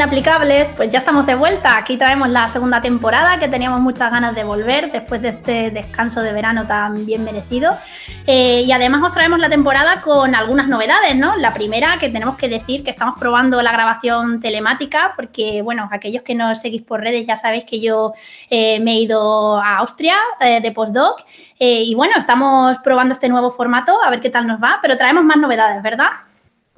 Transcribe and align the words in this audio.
Inaplicables, 0.00 0.70
pues 0.76 0.88
ya 0.88 0.98
estamos 0.98 1.26
de 1.26 1.34
vuelta. 1.34 1.76
Aquí 1.76 1.98
traemos 1.98 2.30
la 2.30 2.48
segunda 2.48 2.80
temporada 2.80 3.38
que 3.38 3.48
teníamos 3.48 3.82
muchas 3.82 4.10
ganas 4.10 4.34
de 4.34 4.44
volver 4.44 4.90
después 4.90 5.20
de 5.20 5.28
este 5.28 5.70
descanso 5.70 6.22
de 6.22 6.32
verano 6.32 6.66
tan 6.66 7.04
bien 7.04 7.22
merecido. 7.22 7.76
Eh, 8.26 8.62
y 8.66 8.72
además 8.72 9.02
os 9.04 9.12
traemos 9.12 9.38
la 9.38 9.50
temporada 9.50 10.00
con 10.00 10.34
algunas 10.34 10.68
novedades, 10.68 11.16
¿no? 11.16 11.36
La 11.36 11.52
primera 11.52 11.98
que 11.98 12.08
tenemos 12.08 12.38
que 12.38 12.48
decir 12.48 12.82
que 12.82 12.88
estamos 12.88 13.16
probando 13.18 13.60
la 13.60 13.72
grabación 13.72 14.40
telemática 14.40 15.12
porque, 15.16 15.60
bueno, 15.60 15.86
aquellos 15.92 16.22
que 16.22 16.34
nos 16.34 16.58
seguís 16.58 16.80
por 16.80 17.02
redes 17.02 17.26
ya 17.26 17.36
sabéis 17.36 17.66
que 17.66 17.82
yo 17.82 18.14
eh, 18.48 18.80
me 18.80 18.92
he 18.92 19.00
ido 19.00 19.58
a 19.60 19.76
Austria 19.80 20.16
eh, 20.40 20.62
de 20.62 20.72
postdoc 20.72 21.26
y 21.58 21.94
bueno, 21.94 22.14
estamos 22.16 22.78
probando 22.82 23.12
este 23.12 23.28
nuevo 23.28 23.50
formato 23.50 24.02
a 24.02 24.08
ver 24.08 24.20
qué 24.20 24.30
tal 24.30 24.46
nos 24.46 24.62
va, 24.62 24.78
pero 24.80 24.96
traemos 24.96 25.24
más 25.24 25.36
novedades, 25.36 25.82
¿verdad? 25.82 26.08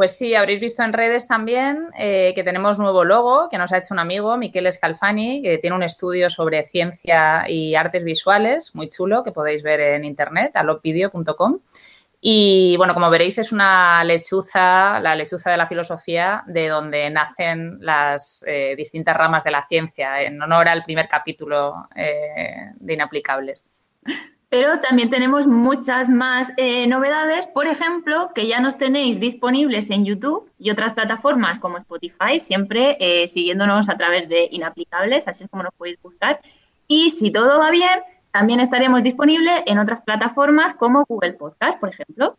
Pues 0.03 0.17
sí, 0.17 0.35
habréis 0.35 0.59
visto 0.59 0.83
en 0.83 0.93
redes 0.93 1.29
también 1.29 1.91
eh, 1.97 2.33
que 2.35 2.43
tenemos 2.43 2.77
nuevo 2.81 3.05
logo 3.05 3.49
que 3.49 3.57
nos 3.57 3.73
ha 3.73 3.79
hecho 3.79 3.95
un 3.95 4.01
amigo, 4.01 4.37
Miquel 4.37 4.73
Scalfani, 4.73 5.43
que 5.43 5.59
tiene 5.59 5.77
un 5.77 5.85
estudio 5.85 6.29
sobre 6.29 6.65
ciencia 6.65 7.49
y 7.49 7.77
artes 7.77 8.03
visuales, 8.03 8.75
muy 8.75 8.89
chulo, 8.89 9.23
que 9.23 9.31
podéis 9.31 9.63
ver 9.63 9.79
en 9.79 10.05
internet, 10.05 10.57
alopidio.com. 10.57 11.61
Y 12.21 12.77
bueno, 12.79 12.95
como 12.95 13.11
veréis, 13.11 13.39
es 13.39 13.53
una 13.53 14.03
lechuza, 14.03 14.99
la 14.99 15.15
lechuza 15.15 15.53
de 15.53 15.57
la 15.57 15.69
filosofía, 15.69 16.43
de 16.49 16.67
donde 16.67 17.09
nacen 17.09 17.79
las 17.81 18.45
eh, 18.49 18.75
distintas 18.77 19.17
ramas 19.17 19.45
de 19.45 19.53
la 19.53 19.69
ciencia, 19.69 20.21
en 20.21 20.43
honor 20.43 20.69
al 20.69 20.83
primer 20.83 21.07
capítulo 21.07 21.87
eh, 21.95 22.73
de 22.75 22.93
Inaplicables 22.93 23.67
pero 24.53 24.81
también 24.81 25.09
tenemos 25.09 25.47
muchas 25.47 26.11
más 26.11 26.53
eh, 26.59 26.87
novedades, 26.87 27.47
por 27.47 27.67
ejemplo, 27.67 28.33
que 28.35 28.47
ya 28.47 28.61
nos 28.61 28.77
tenéis 28.77 29.19
disponibles 29.19 29.89
en 29.89 30.05
YouTube 30.05 30.53
y 30.59 30.71
otras 30.71 30.93
plataformas 30.93 31.59
como 31.59 31.79
Spotify, 31.79 32.39
siempre 32.39 32.99
eh, 33.01 33.29
siguiéndonos 33.29 33.89
a 33.89 33.97
través 33.97 34.29
de 34.29 34.49
Inaplicables, 34.51 35.27
así 35.27 35.45
es 35.45 35.51
como 35.51 35.63
nos 35.63 35.73
podéis 35.73 36.03
buscar. 36.03 36.39
Y 36.87 37.09
si 37.09 37.33
todo 37.33 37.59
va 37.59 37.71
bien, 37.71 38.03
también 38.31 38.61
estaremos 38.61 39.03
disponibles 39.03 39.63
en 39.65 39.79
otras 39.79 40.03
plataformas 40.03 40.75
como 40.75 41.07
Google 41.07 41.33
Podcast, 41.33 41.81
por 41.81 41.89
ejemplo. 41.89 42.37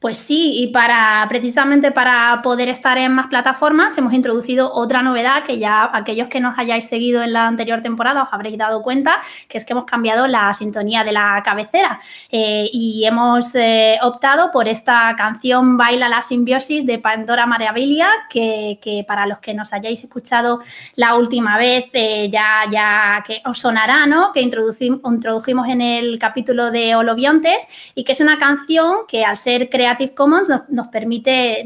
Pues 0.00 0.18
sí, 0.18 0.62
y 0.62 0.68
para 0.68 1.24
precisamente 1.28 1.92
para 1.92 2.40
poder 2.42 2.68
estar 2.68 2.96
en 2.98 3.12
más 3.12 3.26
plataformas 3.26 3.96
hemos 3.98 4.14
introducido 4.14 4.72
otra 4.72 5.02
novedad 5.02 5.44
que 5.44 5.58
ya 5.58 5.90
aquellos 5.92 6.28
que 6.28 6.40
nos 6.40 6.58
hayáis 6.58 6.88
seguido 6.88 7.22
en 7.22 7.32
la 7.32 7.46
anterior 7.46 7.82
temporada 7.82 8.22
os 8.22 8.28
habréis 8.32 8.56
dado 8.56 8.82
cuenta, 8.82 9.20
que 9.48 9.58
es 9.58 9.64
que 9.64 9.74
hemos 9.74 9.84
cambiado 9.84 10.28
la 10.28 10.52
sintonía 10.54 11.04
de 11.04 11.12
la 11.12 11.42
cabecera 11.44 12.00
eh, 12.30 12.68
y 12.72 13.04
hemos 13.04 13.54
eh, 13.54 13.98
optado 14.02 14.50
por 14.50 14.66
esta 14.68 15.14
canción 15.16 15.76
Baila 15.76 16.08
la 16.08 16.22
simbiosis 16.22 16.86
de 16.86 16.98
Pandora 16.98 17.46
Maravilla, 17.46 18.08
que, 18.30 18.78
que 18.80 19.04
para 19.06 19.26
los 19.26 19.38
que 19.40 19.54
nos 19.54 19.72
hayáis 19.72 20.02
escuchado 20.02 20.60
la 20.94 21.14
última 21.16 21.58
vez 21.58 21.90
eh, 21.92 22.28
ya, 22.30 22.64
ya 22.70 23.22
que 23.26 23.42
os 23.44 23.58
sonará, 23.58 24.06
¿no? 24.06 24.32
Que 24.32 24.40
introducimos, 24.40 25.00
introdujimos 25.04 25.68
en 25.68 25.80
el 25.80 26.18
capítulo 26.18 26.70
de 26.70 26.94
Holobiontes 26.94 27.66
y 27.94 28.04
que 28.04 28.12
es 28.12 28.20
una 28.20 28.38
canción 28.38 28.98
que 29.08 29.24
al 29.24 29.36
ser 29.36 29.65
Creative 29.68 30.14
Commons 30.14 30.48
nos, 30.68 30.88
permite 30.88 31.62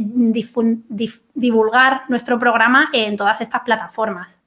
divulgar 1.34 2.02
nuestro 2.08 2.38
programa 2.38 2.90
en 2.92 3.16
todas 3.16 3.40
estas 3.40 3.62
plataformas. 3.62 4.40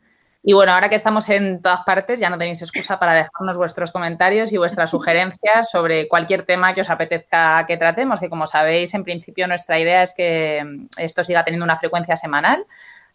Y 0.46 0.52
bueno, 0.52 0.74
ahora 0.74 0.90
que 0.90 0.96
estamos 0.96 1.30
en 1.30 1.62
todas 1.62 1.82
partes, 1.86 2.20
ya 2.20 2.30
no 2.30 2.38
tenéis 2.38 2.62
excusa 2.62 3.00
para 3.00 3.14
dejarnos 3.14 3.58
vuestros 3.58 3.94
comentarios 3.94 4.52
y 4.52 4.58
vuestras 4.58 4.90
sugerencias 4.92 5.72
sobre 5.72 6.10
cualquier 6.10 6.46
tema 6.46 6.74
que 6.74 6.82
os 6.82 6.90
apetezca 6.90 7.66
que 7.66 7.78
tratemos, 7.78 8.20
que 8.20 8.30
como 8.30 8.46
sabéis, 8.46 8.94
en 8.94 9.06
principio 9.06 9.48
nuestra 9.48 9.80
idea 9.80 10.02
es 10.02 10.14
que 10.14 10.62
esto 10.98 11.24
siga 11.24 11.46
teniendo 11.46 11.64
una 11.64 11.78
frecuencia 11.78 12.18
semanal, 12.18 12.66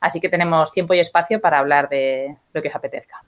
así 0.00 0.20
que 0.20 0.30
tenemos 0.30 0.72
tiempo 0.72 0.94
y 0.94 1.00
espacio 1.00 1.38
para 1.38 1.58
hablar 1.58 1.90
de 1.90 2.34
lo 2.54 2.62
que 2.62 2.68
os 2.68 2.74
apetezca. 2.74 3.22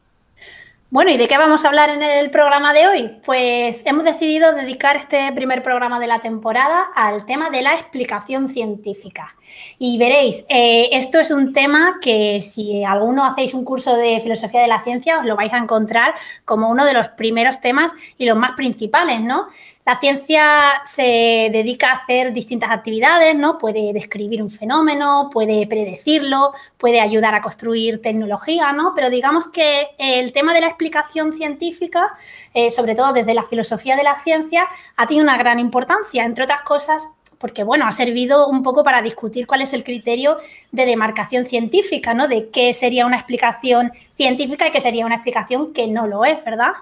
Bueno, 0.92 1.12
¿y 1.12 1.16
de 1.16 1.28
qué 1.28 1.38
vamos 1.38 1.64
a 1.64 1.68
hablar 1.68 1.88
en 1.88 2.02
el 2.02 2.32
programa 2.32 2.72
de 2.72 2.88
hoy? 2.88 3.20
Pues 3.24 3.86
hemos 3.86 4.02
decidido 4.02 4.50
dedicar 4.50 4.96
este 4.96 5.30
primer 5.30 5.62
programa 5.62 6.00
de 6.00 6.08
la 6.08 6.18
temporada 6.18 6.88
al 6.96 7.26
tema 7.26 7.48
de 7.48 7.62
la 7.62 7.74
explicación 7.74 8.48
científica. 8.48 9.36
Y 9.78 9.98
veréis, 9.98 10.44
eh, 10.48 10.88
esto 10.90 11.20
es 11.20 11.30
un 11.30 11.52
tema 11.52 11.98
que 12.02 12.40
si 12.40 12.82
alguno 12.82 13.24
hacéis 13.24 13.54
un 13.54 13.64
curso 13.64 13.96
de 13.96 14.20
filosofía 14.20 14.62
de 14.62 14.66
la 14.66 14.82
ciencia 14.82 15.20
os 15.20 15.24
lo 15.24 15.36
vais 15.36 15.52
a 15.52 15.58
encontrar 15.58 16.12
como 16.44 16.68
uno 16.68 16.84
de 16.84 16.92
los 16.92 17.06
primeros 17.10 17.60
temas 17.60 17.92
y 18.18 18.26
los 18.26 18.36
más 18.36 18.56
principales, 18.56 19.20
¿no? 19.20 19.46
La 19.90 19.98
ciencia 19.98 20.82
se 20.84 21.50
dedica 21.52 21.90
a 21.90 21.94
hacer 21.94 22.32
distintas 22.32 22.70
actividades, 22.70 23.34
¿no? 23.34 23.58
Puede 23.58 23.92
describir 23.92 24.40
un 24.40 24.48
fenómeno, 24.48 25.30
puede 25.32 25.66
predecirlo, 25.66 26.52
puede 26.78 27.00
ayudar 27.00 27.34
a 27.34 27.40
construir 27.40 28.00
tecnología, 28.00 28.72
¿no? 28.72 28.92
Pero 28.94 29.10
digamos 29.10 29.48
que 29.48 29.88
el 29.98 30.32
tema 30.32 30.54
de 30.54 30.60
la 30.60 30.68
explicación 30.68 31.32
científica, 31.32 32.06
eh, 32.54 32.70
sobre 32.70 32.94
todo 32.94 33.12
desde 33.12 33.34
la 33.34 33.42
filosofía 33.42 33.96
de 33.96 34.04
la 34.04 34.16
ciencia, 34.20 34.68
ha 34.94 35.08
tenido 35.08 35.24
una 35.24 35.36
gran 35.36 35.58
importancia, 35.58 36.24
entre 36.24 36.44
otras 36.44 36.60
cosas, 36.60 37.08
porque 37.38 37.64
bueno, 37.64 37.84
ha 37.84 37.90
servido 37.90 38.46
un 38.46 38.62
poco 38.62 38.84
para 38.84 39.02
discutir 39.02 39.48
cuál 39.48 39.62
es 39.62 39.72
el 39.72 39.82
criterio 39.82 40.38
de 40.70 40.86
demarcación 40.86 41.46
científica, 41.46 42.14
¿no? 42.14 42.28
De 42.28 42.48
qué 42.50 42.74
sería 42.74 43.06
una 43.06 43.16
explicación 43.16 43.90
científica 44.16 44.68
y 44.68 44.70
qué 44.70 44.80
sería 44.80 45.04
una 45.04 45.16
explicación 45.16 45.72
que 45.72 45.88
no 45.88 46.06
lo 46.06 46.24
es, 46.24 46.44
¿verdad? 46.44 46.74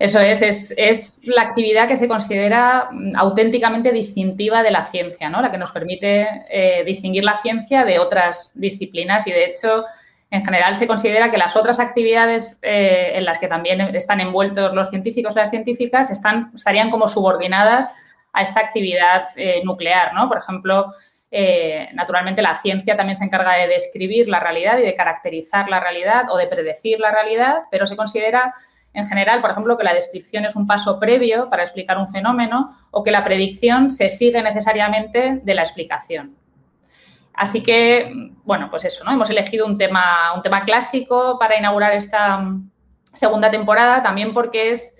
Eso 0.00 0.18
es, 0.18 0.72
es, 0.78 1.20
la 1.24 1.42
actividad 1.42 1.86
que 1.86 1.94
se 1.94 2.08
considera 2.08 2.88
mm, 2.90 3.16
auténticamente 3.16 3.92
distintiva 3.92 4.62
de 4.62 4.70
la 4.70 4.86
ciencia, 4.86 5.28
¿no? 5.28 5.42
La 5.42 5.50
que 5.50 5.58
nos 5.58 5.72
permite 5.72 6.26
eh, 6.48 6.84
distinguir 6.86 7.22
la 7.22 7.36
ciencia 7.36 7.84
de 7.84 7.98
otras 7.98 8.50
disciplinas 8.54 9.26
y 9.26 9.32
de 9.32 9.44
hecho, 9.44 9.84
en 10.30 10.42
general 10.42 10.74
se 10.74 10.86
considera 10.86 11.30
que 11.30 11.36
las 11.36 11.54
otras 11.54 11.80
actividades 11.80 12.58
eh, 12.62 13.12
en 13.16 13.26
las 13.26 13.38
que 13.38 13.46
también 13.46 13.82
están 13.94 14.20
envueltos 14.20 14.72
los 14.72 14.88
científicos 14.88 15.34
y 15.34 15.38
las 15.38 15.50
científicas 15.50 16.10
están, 16.10 16.50
estarían 16.54 16.88
como 16.88 17.06
subordinadas 17.06 17.92
a 18.32 18.40
esta 18.40 18.60
actividad 18.60 19.24
eh, 19.36 19.60
nuclear, 19.64 20.14
¿no? 20.14 20.28
Por 20.28 20.38
ejemplo, 20.38 20.94
naturalmente 21.92 22.42
la 22.42 22.56
ciencia 22.56 22.96
también 22.96 23.16
se 23.16 23.24
encarga 23.24 23.54
de 23.54 23.68
describir 23.68 24.28
la 24.28 24.40
realidad 24.40 24.78
y 24.78 24.82
de 24.82 24.94
caracterizar 24.94 25.68
la 25.68 25.78
realidad 25.78 26.24
o 26.30 26.36
de 26.36 26.48
predecir 26.48 26.98
la 26.98 27.12
realidad, 27.12 27.62
pero 27.70 27.86
se 27.86 27.96
considera 27.96 28.52
en 28.92 29.06
general, 29.06 29.40
por 29.40 29.50
ejemplo, 29.50 29.78
que 29.78 29.84
la 29.84 29.94
descripción 29.94 30.44
es 30.44 30.56
un 30.56 30.66
paso 30.66 30.98
previo 30.98 31.48
para 31.48 31.62
explicar 31.62 31.98
un 31.98 32.08
fenómeno 32.08 32.70
o 32.90 33.02
que 33.02 33.10
la 33.10 33.22
predicción 33.22 33.90
se 33.90 34.08
sigue 34.08 34.42
necesariamente 34.42 35.40
de 35.42 35.54
la 35.54 35.62
explicación. 35.62 36.36
Así 37.32 37.62
que, 37.62 38.12
bueno, 38.44 38.68
pues 38.68 38.84
eso, 38.84 39.04
¿no? 39.04 39.12
Hemos 39.12 39.30
elegido 39.30 39.66
un 39.66 39.78
tema, 39.78 40.34
un 40.34 40.42
tema 40.42 40.64
clásico 40.64 41.38
para 41.38 41.56
inaugurar 41.56 41.94
esta 41.94 42.44
segunda 43.12 43.50
temporada, 43.50 44.02
también 44.02 44.34
porque 44.34 44.70
es 44.70 44.96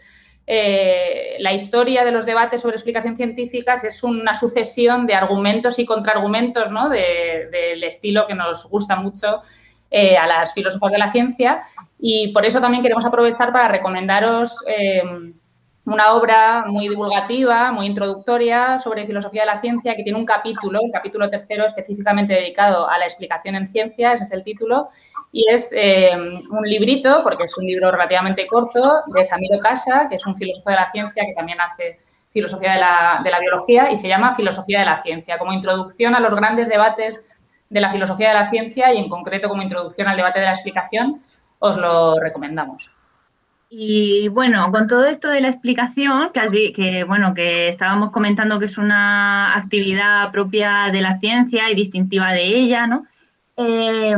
eh, 0.46 1.36
la 1.38 1.52
historia 1.52 2.04
de 2.04 2.12
los 2.12 2.26
debates 2.26 2.60
sobre 2.60 2.76
explicación 2.76 3.16
científica 3.16 3.74
es 3.74 4.02
una 4.02 4.34
sucesión 4.34 5.06
de 5.06 5.14
argumentos 5.14 5.78
y 5.78 5.84
contraargumentos, 5.84 6.70
¿no? 6.70 6.88
del 6.88 7.84
estilo 7.84 8.26
que 8.26 8.34
nos 8.34 8.68
gusta 8.68 8.96
mucho 8.96 9.42
eh, 9.90 10.16
a 10.16 10.26
las 10.26 10.52
filósofas 10.52 10.92
de 10.92 10.98
la 10.98 11.12
ciencia 11.12 11.62
y 11.98 12.28
por 12.28 12.46
eso 12.46 12.60
también 12.60 12.82
queremos 12.82 13.04
aprovechar 13.04 13.52
para 13.52 13.68
recomendaros 13.68 14.64
eh, 14.66 15.02
una 15.84 16.12
obra 16.12 16.64
muy 16.66 16.88
divulgativa, 16.88 17.72
muy 17.72 17.86
introductoria 17.86 18.78
sobre 18.78 19.06
filosofía 19.06 19.42
de 19.42 19.46
la 19.46 19.60
ciencia 19.60 19.96
que 19.96 20.02
tiene 20.02 20.18
un 20.18 20.24
capítulo, 20.24 20.78
el 20.82 20.92
capítulo 20.92 21.28
tercero 21.28 21.66
específicamente 21.66 22.34
dedicado 22.34 22.88
a 22.88 22.98
la 22.98 23.04
explicación 23.04 23.56
en 23.56 23.68
ciencia, 23.68 24.12
ese 24.12 24.24
es 24.24 24.32
el 24.32 24.44
título, 24.44 24.90
y 25.32 25.50
es 25.50 25.72
eh, 25.76 26.10
un 26.14 26.62
librito, 26.64 27.22
porque 27.22 27.44
es 27.44 27.56
un 27.58 27.66
libro 27.66 27.90
relativamente 27.90 28.46
corto, 28.46 29.02
de 29.06 29.24
Samiro 29.24 29.58
Casa, 29.58 30.06
que 30.08 30.16
es 30.16 30.26
un 30.26 30.36
filósofo 30.36 30.70
de 30.70 30.76
la 30.76 30.90
ciencia 30.92 31.24
que 31.24 31.34
también 31.34 31.60
hace 31.60 31.98
filosofía 32.30 32.74
de 32.74 32.80
la, 32.80 33.20
de 33.24 33.30
la 33.30 33.40
biología 33.40 33.90
y 33.90 33.96
se 33.96 34.06
llama 34.06 34.34
Filosofía 34.34 34.80
de 34.80 34.86
la 34.86 35.02
Ciencia, 35.02 35.38
como 35.38 35.52
introducción 35.52 36.14
a 36.14 36.20
los 36.20 36.34
grandes 36.34 36.68
debates 36.68 37.20
de 37.70 37.80
la 37.80 37.90
filosofía 37.90 38.28
de 38.28 38.34
la 38.34 38.50
ciencia 38.50 38.92
y 38.92 38.98
en 38.98 39.08
concreto 39.08 39.48
como 39.48 39.62
introducción 39.62 40.08
al 40.08 40.16
debate 40.16 40.40
de 40.40 40.46
la 40.46 40.52
explicación, 40.52 41.20
os 41.60 41.76
lo 41.78 42.18
recomendamos. 42.20 42.90
Y 43.72 44.26
bueno, 44.28 44.72
con 44.72 44.88
todo 44.88 45.04
esto 45.06 45.28
de 45.28 45.40
la 45.40 45.48
explicación, 45.48 46.30
que, 46.34 46.72
que, 46.72 47.04
bueno, 47.04 47.32
que 47.34 47.68
estábamos 47.68 48.10
comentando 48.10 48.58
que 48.58 48.64
es 48.66 48.76
una 48.76 49.56
actividad 49.56 50.32
propia 50.32 50.90
de 50.92 51.00
la 51.00 51.14
ciencia 51.14 51.70
y 51.70 51.76
distintiva 51.76 52.32
de 52.32 52.44
ella, 52.44 52.88
¿no? 52.88 53.04
Eh, 53.56 54.16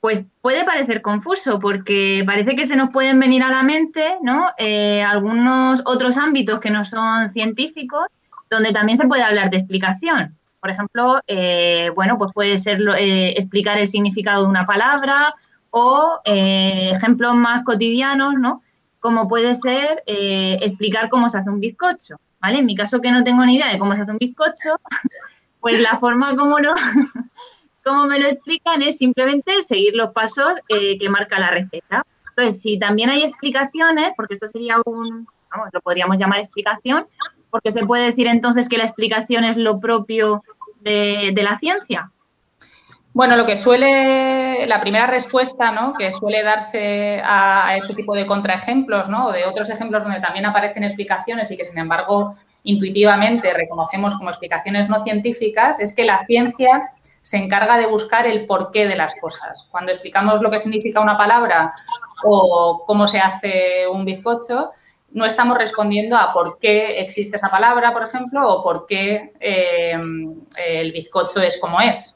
pues 0.00 0.24
puede 0.40 0.64
parecer 0.64 1.02
confuso 1.02 1.58
porque 1.58 2.22
parece 2.24 2.56
que 2.56 2.64
se 2.64 2.76
nos 2.76 2.88
pueden 2.90 3.20
venir 3.20 3.42
a 3.42 3.50
la 3.50 3.62
mente, 3.62 4.16
¿no? 4.22 4.48
Eh, 4.56 5.02
algunos 5.02 5.82
otros 5.84 6.16
ámbitos 6.16 6.60
que 6.60 6.70
no 6.70 6.84
son 6.84 7.28
científicos, 7.28 8.06
donde 8.48 8.72
también 8.72 8.96
se 8.96 9.06
puede 9.06 9.22
hablar 9.22 9.50
de 9.50 9.58
explicación. 9.58 10.34
Por 10.60 10.70
ejemplo, 10.70 11.20
eh, 11.26 11.90
bueno, 11.94 12.18
pues 12.18 12.32
puede 12.32 12.58
ser 12.58 12.80
eh, 12.98 13.34
explicar 13.36 13.78
el 13.78 13.86
significado 13.86 14.42
de 14.42 14.48
una 14.48 14.66
palabra 14.66 15.34
o 15.70 16.20
eh, 16.24 16.92
ejemplos 16.94 17.34
más 17.34 17.64
cotidianos, 17.64 18.34
¿no? 18.34 18.62
Como 19.00 19.28
puede 19.28 19.54
ser 19.54 20.02
explicar 20.06 21.08
cómo 21.08 21.28
se 21.28 21.38
hace 21.38 21.50
un 21.50 21.60
bizcocho, 21.60 22.16
¿vale? 22.40 22.58
En 22.58 22.66
mi 22.66 22.74
caso 22.74 23.00
que 23.00 23.12
no 23.12 23.22
tengo 23.22 23.44
ni 23.44 23.56
idea 23.56 23.72
de 23.72 23.78
cómo 23.78 23.94
se 23.94 24.02
hace 24.02 24.10
un 24.10 24.18
bizcocho, 24.18 24.80
pues 25.60 25.80
la 25.80 25.96
forma 25.96 26.34
como 26.36 26.58
lo, 26.58 26.74
como 27.88 28.06
me 28.06 28.18
lo 28.18 28.28
explican 28.28 28.82
es 28.82 28.98
simplemente 28.98 29.62
seguir 29.62 29.94
los 29.94 30.12
pasos 30.12 30.52
eh, 30.68 30.98
que 30.98 31.08
marca 31.08 31.38
la 31.38 31.50
receta. 31.50 32.04
Entonces, 32.30 32.60
si 32.60 32.78
también 32.78 33.10
hay 33.10 33.22
explicaciones, 33.22 34.12
porque 34.16 34.34
esto 34.34 34.46
sería 34.46 34.76
un, 34.84 35.26
vamos, 35.50 35.68
lo 35.72 35.80
podríamos 35.80 36.18
llamar 36.18 36.40
explicación, 36.40 37.06
porque 37.50 37.72
se 37.72 37.84
puede 37.86 38.06
decir 38.06 38.26
entonces 38.26 38.68
que 38.68 38.78
la 38.78 38.84
explicación 38.84 39.44
es 39.44 39.56
lo 39.56 39.80
propio 39.80 40.42
de, 40.80 41.32
la 41.36 41.58
ciencia. 41.58 42.10
Bueno, 43.12 43.36
lo 43.36 43.46
que 43.46 43.56
suele, 43.56 44.66
la 44.66 44.80
primera 44.80 45.06
respuesta, 45.06 45.72
¿no? 45.72 45.94
Que 45.94 46.10
suele 46.10 46.42
darse 46.42 47.20
a, 47.24 47.76
este 47.76 47.94
tipo 47.94 48.14
de 48.14 48.26
contraejemplos, 48.26 49.08
¿no? 49.08 49.26
O 49.26 49.32
de 49.32 49.44
otros 49.44 49.70
ejemplos 49.70 50.04
donde 50.04 50.20
también 50.20 50.46
aparecen 50.46 50.84
explicaciones 50.84 51.50
y 51.50 51.56
que, 51.56 51.64
sin 51.64 51.78
embargo, 51.78 52.36
intuitivamente 52.62 53.52
reconocemos 53.54 54.14
como 54.16 54.30
explicaciones 54.30 54.88
no 54.88 55.00
científicas, 55.00 55.80
es 55.80 55.94
que 55.94 56.04
la 56.04 56.24
ciencia 56.26 56.90
se 57.22 57.38
encarga 57.38 57.76
de 57.76 57.86
buscar 57.86 58.26
el 58.26 58.46
porqué 58.46 58.86
de 58.86 58.96
las 58.96 59.16
cosas. 59.20 59.66
Cuando 59.70 59.90
explicamos 59.90 60.40
lo 60.40 60.50
que 60.50 60.58
significa 60.58 61.00
una 61.00 61.18
palabra 61.18 61.74
o 62.24 62.84
cómo 62.86 63.06
se 63.06 63.18
hace 63.18 63.86
un 63.90 64.04
bizcocho, 64.04 64.70
no 65.18 65.26
estamos 65.26 65.58
respondiendo 65.58 66.16
a 66.16 66.32
por 66.32 66.58
qué 66.58 67.00
existe 67.00 67.36
esa 67.36 67.50
palabra, 67.50 67.92
por 67.92 68.04
ejemplo, 68.04 68.48
o 68.48 68.62
por 68.62 68.86
qué 68.86 69.32
eh, 69.40 69.98
el 70.66 70.92
bizcocho 70.92 71.42
es 71.42 71.60
como 71.60 71.80
es. 71.80 72.14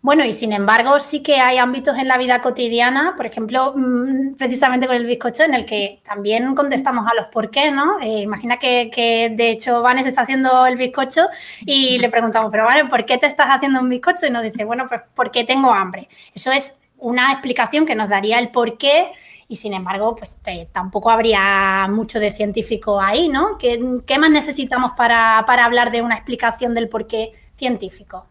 Bueno, 0.00 0.24
y 0.24 0.32
sin 0.32 0.52
embargo, 0.52 1.00
sí 1.00 1.22
que 1.22 1.40
hay 1.40 1.58
ámbitos 1.58 1.98
en 1.98 2.06
la 2.06 2.18
vida 2.18 2.40
cotidiana, 2.40 3.14
por 3.16 3.26
ejemplo, 3.26 3.74
mm, 3.74 4.36
precisamente 4.36 4.86
con 4.86 4.94
el 4.94 5.06
bizcocho, 5.06 5.42
en 5.42 5.54
el 5.54 5.66
que 5.66 6.00
también 6.04 6.54
contestamos 6.54 7.04
a 7.10 7.14
los 7.16 7.26
por 7.26 7.50
qué, 7.50 7.72
¿no? 7.72 7.98
Eh, 8.00 8.20
imagina 8.20 8.58
que, 8.58 9.32
de 9.34 9.50
hecho 9.50 9.82
Vanes 9.82 10.06
está 10.06 10.22
haciendo 10.22 10.66
el 10.66 10.76
bizcocho 10.76 11.26
y 11.66 11.98
le 11.98 12.10
preguntamos, 12.10 12.50
pero 12.52 12.64
vale, 12.64 12.84
¿por 12.84 13.04
qué 13.06 13.18
te 13.18 13.26
estás 13.26 13.48
haciendo 13.50 13.80
un 13.80 13.88
bizcocho? 13.88 14.26
Y 14.26 14.30
nos 14.30 14.44
dice, 14.44 14.64
bueno, 14.64 14.86
pues 14.88 15.00
porque 15.14 15.44
tengo 15.44 15.72
hambre. 15.72 16.08
Eso 16.32 16.52
es 16.52 16.78
una 16.98 17.32
explicación 17.32 17.84
que 17.84 17.96
nos 17.96 18.08
daría 18.08 18.38
el 18.38 18.50
por 18.50 18.78
qué 18.78 19.12
y 19.48 19.56
sin 19.56 19.72
embargo, 19.72 20.14
pues 20.14 20.36
tampoco 20.72 21.10
habría 21.10 21.88
mucho 21.88 22.20
de 22.20 22.30
científico 22.30 23.00
ahí, 23.00 23.30
¿no? 23.30 23.56
¿Qué, 23.58 23.78
más 24.18 24.30
necesitamos 24.30 24.92
para, 24.94 25.38
hablar 25.38 25.90
de 25.90 26.02
una 26.02 26.16
explicación 26.16 26.74
del 26.74 26.90
por 26.90 27.06
qué 27.06 27.32
científico? 27.56 28.26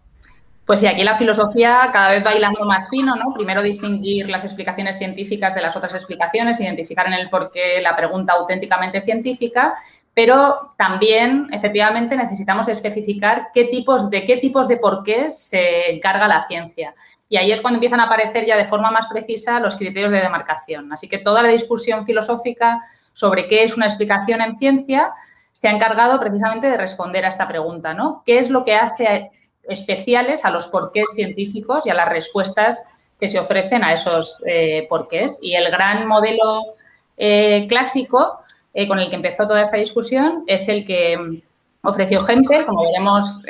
Pues 0.63 0.79
sí, 0.79 0.85
aquí 0.85 1.03
la 1.03 1.15
filosofía 1.15 1.89
cada 1.91 2.11
vez 2.11 2.25
va 2.25 2.35
hilando 2.35 2.63
más 2.65 2.89
fino, 2.89 3.15
¿no? 3.15 3.33
Primero 3.33 3.63
distinguir 3.63 4.29
las 4.29 4.43
explicaciones 4.43 4.97
científicas 4.97 5.55
de 5.55 5.61
las 5.61 5.75
otras 5.75 5.95
explicaciones, 5.95 6.59
identificar 6.59 7.07
en 7.07 7.13
el 7.13 7.29
porqué 7.29 7.81
la 7.81 7.95
pregunta 7.95 8.33
auténticamente 8.33 9.01
científica, 9.01 9.73
pero 10.13 10.73
también, 10.77 11.47
efectivamente, 11.51 12.15
necesitamos 12.15 12.67
especificar 12.67 13.47
qué 13.53 13.65
tipos, 13.65 14.09
de 14.09 14.25
qué 14.25 14.37
tipos 14.37 14.67
de 14.67 14.77
porqué 14.77 15.31
se 15.31 15.91
encarga 15.91 16.27
la 16.27 16.45
ciencia. 16.45 16.93
Y 17.29 17.37
ahí 17.37 17.51
es 17.51 17.61
cuando 17.61 17.77
empiezan 17.77 17.99
a 17.99 18.05
aparecer 18.05 18.45
ya 18.45 18.55
de 18.55 18.65
forma 18.65 18.91
más 18.91 19.07
precisa 19.07 19.59
los 19.59 19.75
criterios 19.75 20.11
de 20.11 20.21
demarcación. 20.21 20.91
Así 20.93 21.09
que 21.09 21.17
toda 21.17 21.43
la 21.43 21.49
discusión 21.49 22.05
filosófica 22.05 22.79
sobre 23.13 23.47
qué 23.47 23.63
es 23.63 23.75
una 23.75 23.85
explicación 23.85 24.41
en 24.41 24.53
ciencia 24.55 25.11
se 25.51 25.67
ha 25.67 25.71
encargado 25.71 26.19
precisamente 26.19 26.67
de 26.67 26.77
responder 26.77 27.25
a 27.25 27.29
esta 27.29 27.47
pregunta, 27.47 27.93
¿no? 27.93 28.21
¿Qué 28.25 28.37
es 28.37 28.49
lo 28.49 28.63
que 28.63 28.75
hace 28.75 29.31
especiales 29.67 30.45
a 30.45 30.51
los 30.51 30.67
porqués 30.67 31.11
científicos 31.13 31.85
y 31.85 31.89
a 31.89 31.93
las 31.93 32.09
respuestas 32.09 32.83
que 33.19 33.27
se 33.27 33.39
ofrecen 33.39 33.83
a 33.83 33.93
esos 33.93 34.41
eh, 34.45 34.85
porqués. 34.89 35.39
Y 35.41 35.55
el 35.55 35.69
gran 35.71 36.07
modelo 36.07 36.75
eh, 37.17 37.65
clásico 37.67 38.39
eh, 38.73 38.87
con 38.87 38.99
el 38.99 39.09
que 39.09 39.15
empezó 39.15 39.47
toda 39.47 39.61
esta 39.61 39.77
discusión 39.77 40.43
es 40.47 40.67
el 40.69 40.85
que 40.85 41.41
ofreció 41.83 42.27
Hempel, 42.27 42.65
como 42.65 42.83
veremos, 42.83 43.43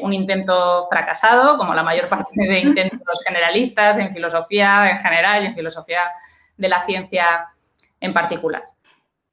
un 0.00 0.12
intento 0.12 0.86
fracasado, 0.88 1.58
como 1.58 1.74
la 1.74 1.82
mayor 1.82 2.08
parte 2.08 2.30
de 2.34 2.60
intentos 2.60 3.20
generalistas 3.26 3.98
en 3.98 4.12
filosofía 4.12 4.90
en 4.90 4.96
general 4.96 5.42
y 5.42 5.46
en 5.46 5.54
filosofía 5.54 6.02
de 6.56 6.68
la 6.68 6.84
ciencia 6.86 7.48
en 8.00 8.14
particular. 8.14 8.62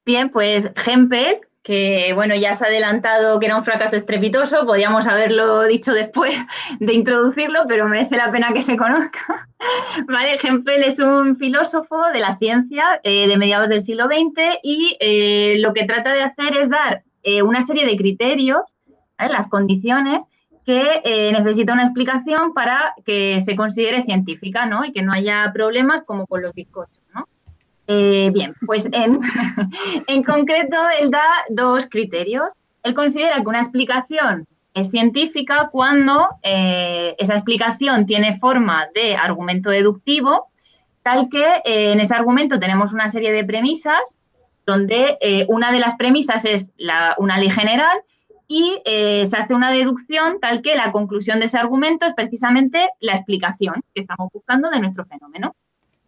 Bien, 0.06 0.30
pues 0.30 0.70
Hempel 0.86 1.42
que 1.70 2.14
bueno, 2.14 2.36
ya 2.36 2.54
se 2.54 2.66
ha 2.66 2.68
adelantado 2.68 3.40
que 3.40 3.46
era 3.46 3.58
un 3.58 3.64
fracaso 3.64 3.96
estrepitoso, 3.96 4.66
podíamos 4.66 5.08
haberlo 5.08 5.64
dicho 5.64 5.94
después 5.94 6.34
de 6.80 6.94
introducirlo, 6.94 7.60
pero 7.68 7.88
merece 7.88 8.18
la 8.18 8.32
pena 8.32 8.54
que 8.54 8.62
se 8.62 8.78
conozca. 8.78 9.48
Vale, 10.08 10.40
Hempel 10.42 10.84
es 10.84 11.00
un 11.00 11.36
filósofo 11.36 12.02
de 12.14 12.22
la 12.22 12.36
ciencia 12.36 13.00
eh, 13.04 13.28
de 13.28 13.38
mediados 13.38 13.70
del 13.70 13.82
siglo 13.82 14.06
XX 14.06 14.58
y 14.64 14.98
eh, 15.00 15.58
lo 15.60 15.74
que 15.74 15.86
trata 15.86 16.14
de 16.14 16.24
hacer 16.24 16.56
es 16.58 16.70
dar 16.70 17.04
eh, 17.24 17.42
una 17.42 17.62
serie 17.62 17.86
de 17.86 17.96
criterios, 17.96 18.62
las 19.18 19.48
condiciones 19.48 20.26
que 20.66 21.32
necesita 21.34 21.74
una 21.74 21.84
explicación 21.84 22.54
para 22.54 22.94
que 23.04 23.42
se 23.42 23.56
considere 23.56 24.04
científica 24.04 24.66
¿no? 24.66 24.86
y 24.86 24.92
que 24.92 25.02
no 25.02 25.12
haya 25.12 25.52
problemas 25.54 26.04
como 26.04 26.28
con 26.28 26.42
los 26.42 26.54
bizcochos. 26.54 27.02
¿no? 27.14 27.26
Eh, 27.92 28.30
bien, 28.32 28.54
pues 28.68 28.88
en, 28.92 30.24
concreto 30.24 30.78
él 31.00 31.10
da 31.10 31.24
dos 31.50 31.88
criterios. 31.88 32.50
Él 32.84 32.94
considera 32.94 33.42
que 33.42 33.48
una 33.48 33.58
explicación 33.58 34.46
es 34.76 34.92
científica 34.92 35.70
cuando 35.72 36.30
eh, 36.44 37.16
esa 37.18 37.34
explicación 37.34 38.06
tiene 38.06 38.38
forma 38.38 38.88
de 38.94 39.16
argumento 39.16 39.72
deductivo, 39.72 40.50
tal 41.02 41.30
que 41.30 41.44
eh, 41.66 41.94
en 41.94 42.00
ese 42.00 42.14
argumento 42.14 42.60
tenemos 42.60 42.94
una 42.94 43.10
serie 43.10 43.32
de 43.32 43.44
premisas, 43.44 44.20
donde 44.70 45.46
una 45.50 45.72
de 45.72 45.80
las 45.80 45.96
premisas 45.96 46.46
es 46.46 46.74
una 47.18 47.38
ley 47.38 47.50
general 47.50 47.98
y 48.48 48.82
se 48.86 49.38
hace 49.38 49.54
una 49.54 49.72
deducción 49.72 50.40
tal 50.40 50.62
que 50.62 50.76
la 50.76 50.92
conclusión 50.92 51.40
de 51.40 51.46
ese 51.46 51.58
argumento 51.58 52.06
es 52.06 52.14
precisamente 52.14 52.90
la 53.00 53.14
explicación 53.14 53.76
que 53.94 54.02
estamos 54.02 54.32
buscando 54.34 54.70
de 54.70 54.80
nuestro 54.80 55.06
fenómeno. 55.06 55.56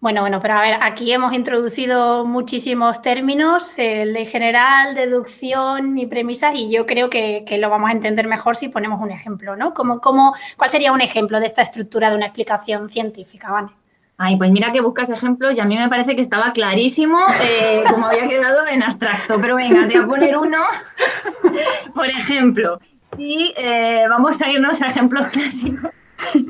Bueno, 0.02 0.22
bueno, 0.22 0.40
pero 0.42 0.56
a 0.56 0.62
ver, 0.62 0.80
aquí 0.82 1.12
hemos 1.12 1.32
introducido 1.32 2.26
muchísimos 2.26 3.04
términos, 3.04 3.78
ley 3.78 4.26
general, 4.26 4.96
deducción 4.96 5.96
y 5.96 6.08
premisas, 6.08 6.56
y 6.56 6.72
yo 6.72 6.88
creo 6.88 7.12
que, 7.12 7.46
lo 7.60 7.70
vamos 7.70 7.92
a 7.92 7.94
entender 7.94 8.28
mejor 8.28 8.58
si 8.58 8.70
ponemos 8.70 9.00
un 9.00 9.12
ejemplo, 9.12 9.56
¿no? 9.56 9.76
¿Cómo, 9.76 10.02
cómo, 10.02 10.34
cuál 10.58 10.72
sería 10.72 10.92
un 10.92 11.02
ejemplo 11.02 11.40
de 11.40 11.46
esta 11.46 11.62
estructura 11.62 12.10
de 12.10 12.16
una 12.16 12.26
explicación 12.26 12.90
científica, 12.90 13.52
Vane? 13.52 13.81
Ay, 14.24 14.38
pues 14.38 14.52
mira 14.52 14.72
que 14.72 14.82
buscas 14.82 15.10
ejemplos 15.10 15.58
y 15.58 15.62
a 15.62 15.66
mí 15.66 15.76
me 15.78 15.90
parece 15.90 16.16
que 16.16 16.22
estaba 16.22 16.54
clarísimo 16.54 17.18
eh, 17.44 17.84
como 17.90 18.06
había 18.06 18.28
quedado 18.28 18.68
en 18.68 18.84
abstracto, 18.84 19.40
pero 19.42 19.56
venga, 19.56 19.88
te 19.88 20.00
voy 20.00 20.04
a 20.04 20.06
poner 20.06 20.38
uno. 20.38 20.60
Por 21.96 22.08
ejemplo, 22.08 22.80
si 23.18 23.54
eh, 23.58 24.06
vamos 24.08 24.42
a 24.42 24.50
irnos 24.50 24.82
a 24.82 24.88
ejemplos 24.88 25.28
clásicos 25.30 25.92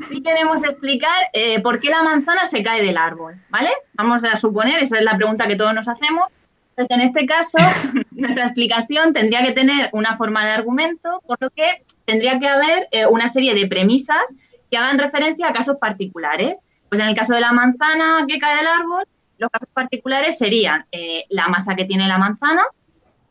sí 0.08 0.22
queremos 0.22 0.62
explicar 0.64 1.16
eh, 1.32 1.60
por 1.60 1.80
qué 1.80 1.90
la 1.90 2.02
manzana 2.02 2.46
se 2.46 2.62
cae 2.62 2.82
del 2.82 2.96
árbol, 2.96 3.34
¿vale? 3.48 3.70
Vamos 3.94 4.24
a 4.24 4.36
suponer, 4.36 4.82
esa 4.82 4.98
es 4.98 5.04
la 5.04 5.16
pregunta 5.16 5.46
que 5.46 5.56
todos 5.56 5.74
nos 5.74 5.88
hacemos. 5.88 6.28
Pues 6.74 6.90
en 6.90 7.00
este 7.00 7.26
caso, 7.26 7.58
nuestra 8.12 8.44
explicación 8.44 9.12
tendría 9.12 9.44
que 9.44 9.52
tener 9.52 9.90
una 9.92 10.16
forma 10.16 10.44
de 10.44 10.52
argumento, 10.52 11.22
por 11.26 11.38
lo 11.40 11.50
que 11.50 11.82
tendría 12.04 12.38
que 12.38 12.48
haber 12.48 12.88
eh, 12.90 13.06
una 13.06 13.28
serie 13.28 13.54
de 13.54 13.66
premisas 13.66 14.22
que 14.70 14.76
hagan 14.76 14.98
referencia 14.98 15.48
a 15.48 15.52
casos 15.52 15.76
particulares. 15.78 16.60
Pues 16.92 17.00
en 17.00 17.08
el 17.08 17.14
caso 17.14 17.32
de 17.32 17.40
la 17.40 17.52
manzana 17.52 18.26
que 18.28 18.38
cae 18.38 18.58
del 18.58 18.66
árbol, 18.66 19.04
los 19.38 19.50
casos 19.50 19.70
particulares 19.72 20.36
serían 20.36 20.84
eh, 20.92 21.24
la 21.30 21.48
masa 21.48 21.74
que 21.74 21.86
tiene 21.86 22.06
la 22.06 22.18
manzana, 22.18 22.64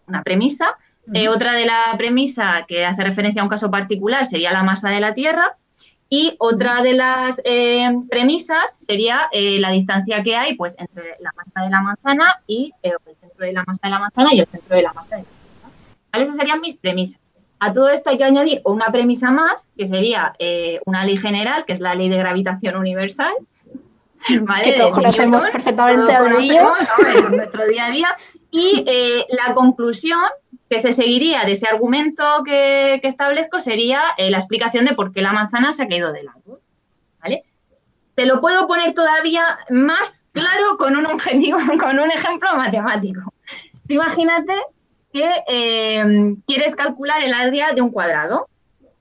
una 0.08 0.24
premisa. 0.24 0.78
otra 1.30 1.54
de 1.54 1.68
la 1.68 1.94
premisa 1.96 2.66
que 2.68 2.88
hace 2.88 3.04
referencia 3.04 3.40
a 3.40 3.46
un 3.46 3.52
caso 3.52 3.70
particular 3.70 4.26
sería 4.26 4.52
la 4.52 4.64
masa 4.64 4.90
de 4.90 5.00
la 5.00 5.14
Tierra. 5.14 5.58
Y 6.10 6.36
otra 6.40 6.82
de 6.82 6.94
las 6.94 7.40
eh, 7.44 7.88
premisas 8.10 8.78
sería 8.80 9.30
eh, 9.32 9.60
la 9.60 9.70
distancia 9.70 10.24
que 10.24 10.36
hay 10.36 10.56
pues, 10.56 10.76
entre 10.80 11.18
la 11.20 11.32
masa 11.38 11.62
de 11.62 11.70
la 11.70 11.82
manzana 11.84 12.42
y 12.48 12.74
eh, 12.82 12.94
el 13.06 13.16
centro 13.16 13.46
de 13.46 13.54
la 13.54 13.64
masa 13.64 13.82
de 13.84 13.90
la 13.92 14.00
manzana 14.00 14.34
y 14.34 14.40
el 14.40 14.48
centro 14.48 14.76
de 14.76 14.82
la 14.82 14.94
masa 14.94 15.18
de 15.18 15.22
la 15.22 15.30
manzana. 15.30 15.74
¿Vale? 16.12 16.24
Esas 16.24 16.36
serían 16.36 16.62
mis 16.62 16.78
premisas. 16.78 17.22
A 17.60 17.72
todo 17.74 17.90
esto 17.90 18.10
hay 18.10 18.18
que 18.18 18.24
añadir 18.24 18.64
una 18.66 18.92
premisa 18.92 19.30
más, 19.30 19.70
que 19.78 19.86
sería 19.86 20.34
una 20.86 21.06
ley 21.06 21.16
general, 21.16 21.64
que 21.66 21.74
es 21.74 21.80
la 21.80 21.94
ley 21.94 22.10
de 22.10 22.18
gravitación 22.18 22.76
universal. 22.76 23.32
¿vale? 24.42 24.64
Que 24.64 24.74
todos 24.74 24.92
conocemos 24.92 25.50
perfectamente 25.50 26.14
al 26.14 26.38
día. 26.38 26.74
En 27.16 27.32
nuestro 27.38 27.66
día 27.68 27.86
a 27.86 27.90
día. 27.90 28.08
Y 28.52 28.86
la 29.30 29.54
conclusión 29.54 30.20
que 30.72 30.80
se 30.80 30.94
seguiría 30.94 31.44
de 31.44 31.52
ese 31.52 31.68
argumento 31.68 32.24
que, 32.46 33.02
establezco 33.04 33.60
sería 33.60 34.04
eh, 34.16 34.32
la 34.32 34.38
explicación 34.38 34.86
de 34.86 34.94
por 34.96 35.12
qué 35.12 35.22
la 35.22 35.34
manzana 35.34 35.74
se 35.74 35.84
ha 35.84 35.88
caído 35.88 36.14
del 36.14 36.30
árbol. 36.30 36.62
¿vale? 37.22 37.44
Te 38.16 38.26
lo 38.26 38.40
puedo 38.40 38.70
poner 38.70 38.94
todavía 38.94 39.60
más 39.70 40.30
claro 40.32 40.78
con 40.78 40.96
un 40.96 41.08
objetivo, 41.08 41.58
con 41.80 42.00
un 42.00 42.10
ejemplo 42.10 42.56
matemático. 42.56 43.34
Imagínate 43.90 44.54
que 45.12 45.30
eh, 45.50 46.36
quieres 46.48 46.74
calcular 46.78 47.22
el 47.22 47.34
área 47.34 47.74
de 47.74 47.82
un 47.82 47.92
cuadrado, 47.92 48.48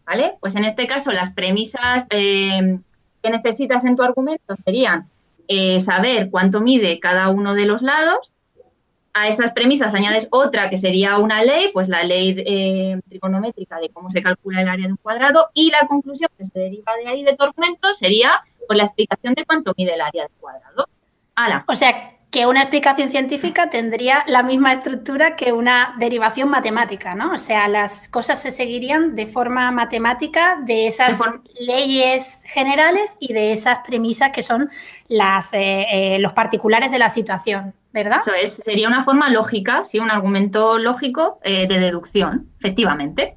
¿vale? 0.04 0.38
Pues 0.40 0.56
en 0.56 0.64
este 0.64 0.88
caso 0.88 1.12
las 1.12 1.30
premisas 1.30 2.04
eh, 2.10 2.80
que 3.22 3.30
necesitas 3.30 3.84
en 3.84 3.96
tu 3.96 4.02
argumento 4.02 4.54
serían 4.56 5.08
saber 5.78 6.30
cuánto 6.30 6.60
mide 6.60 7.00
cada 7.00 7.28
uno 7.28 7.54
de 7.54 7.66
los 7.66 7.82
lados, 7.82 8.34
a 9.12 9.28
esas 9.28 9.52
premisas 9.52 9.94
añades 9.94 10.28
otra 10.30 10.70
que 10.70 10.78
sería 10.78 11.18
una 11.18 11.42
ley, 11.42 11.70
pues 11.72 11.88
la 11.88 12.04
ley 12.04 12.34
eh, 12.38 13.00
trigonométrica 13.08 13.78
de 13.78 13.90
cómo 13.90 14.10
se 14.10 14.22
calcula 14.22 14.62
el 14.62 14.68
área 14.68 14.86
de 14.86 14.92
un 14.92 14.98
cuadrado 14.98 15.50
y 15.52 15.70
la 15.70 15.86
conclusión 15.88 16.30
que 16.38 16.44
se 16.44 16.58
deriva 16.58 16.94
de 16.96 17.08
ahí 17.08 17.24
de 17.24 17.34
tu 17.34 17.42
argumento 17.42 17.92
sería 17.92 18.40
pues, 18.66 18.76
la 18.76 18.84
explicación 18.84 19.34
de 19.34 19.44
cuánto 19.44 19.74
mide 19.76 19.94
el 19.94 20.00
área 20.00 20.24
del 20.24 20.32
cuadrado. 20.38 20.88
O 21.66 21.74
sea, 21.74 22.18
que 22.30 22.46
una 22.46 22.62
explicación 22.62 23.10
científica 23.10 23.70
tendría 23.70 24.22
la 24.26 24.42
misma 24.42 24.72
estructura 24.72 25.34
que 25.34 25.52
una 25.52 25.96
derivación 25.98 26.48
matemática, 26.48 27.14
¿no? 27.14 27.32
O 27.34 27.38
sea, 27.38 27.66
las 27.66 28.08
cosas 28.08 28.40
se 28.40 28.52
seguirían 28.52 29.16
de 29.16 29.26
forma 29.26 29.70
matemática 29.72 30.60
de 30.64 30.86
esas 30.86 31.20
leyes 31.60 32.44
generales 32.46 33.16
y 33.18 33.32
de 33.32 33.52
esas 33.52 33.78
premisas 33.86 34.30
que 34.30 34.44
son 34.44 34.70
las, 35.08 35.52
eh, 35.54 35.86
eh, 35.90 36.18
los 36.20 36.32
particulares 36.32 36.90
de 36.92 36.98
la 36.98 37.10
situación. 37.10 37.74
¿verdad? 37.92 38.18
Eso 38.18 38.32
es, 38.32 38.54
sería 38.54 38.86
una 38.86 39.02
forma 39.02 39.28
lógica, 39.30 39.82
sí, 39.82 39.98
un 39.98 40.12
argumento 40.12 40.78
lógico 40.78 41.40
eh, 41.42 41.66
de 41.66 41.80
deducción, 41.80 42.48
efectivamente. 42.58 43.36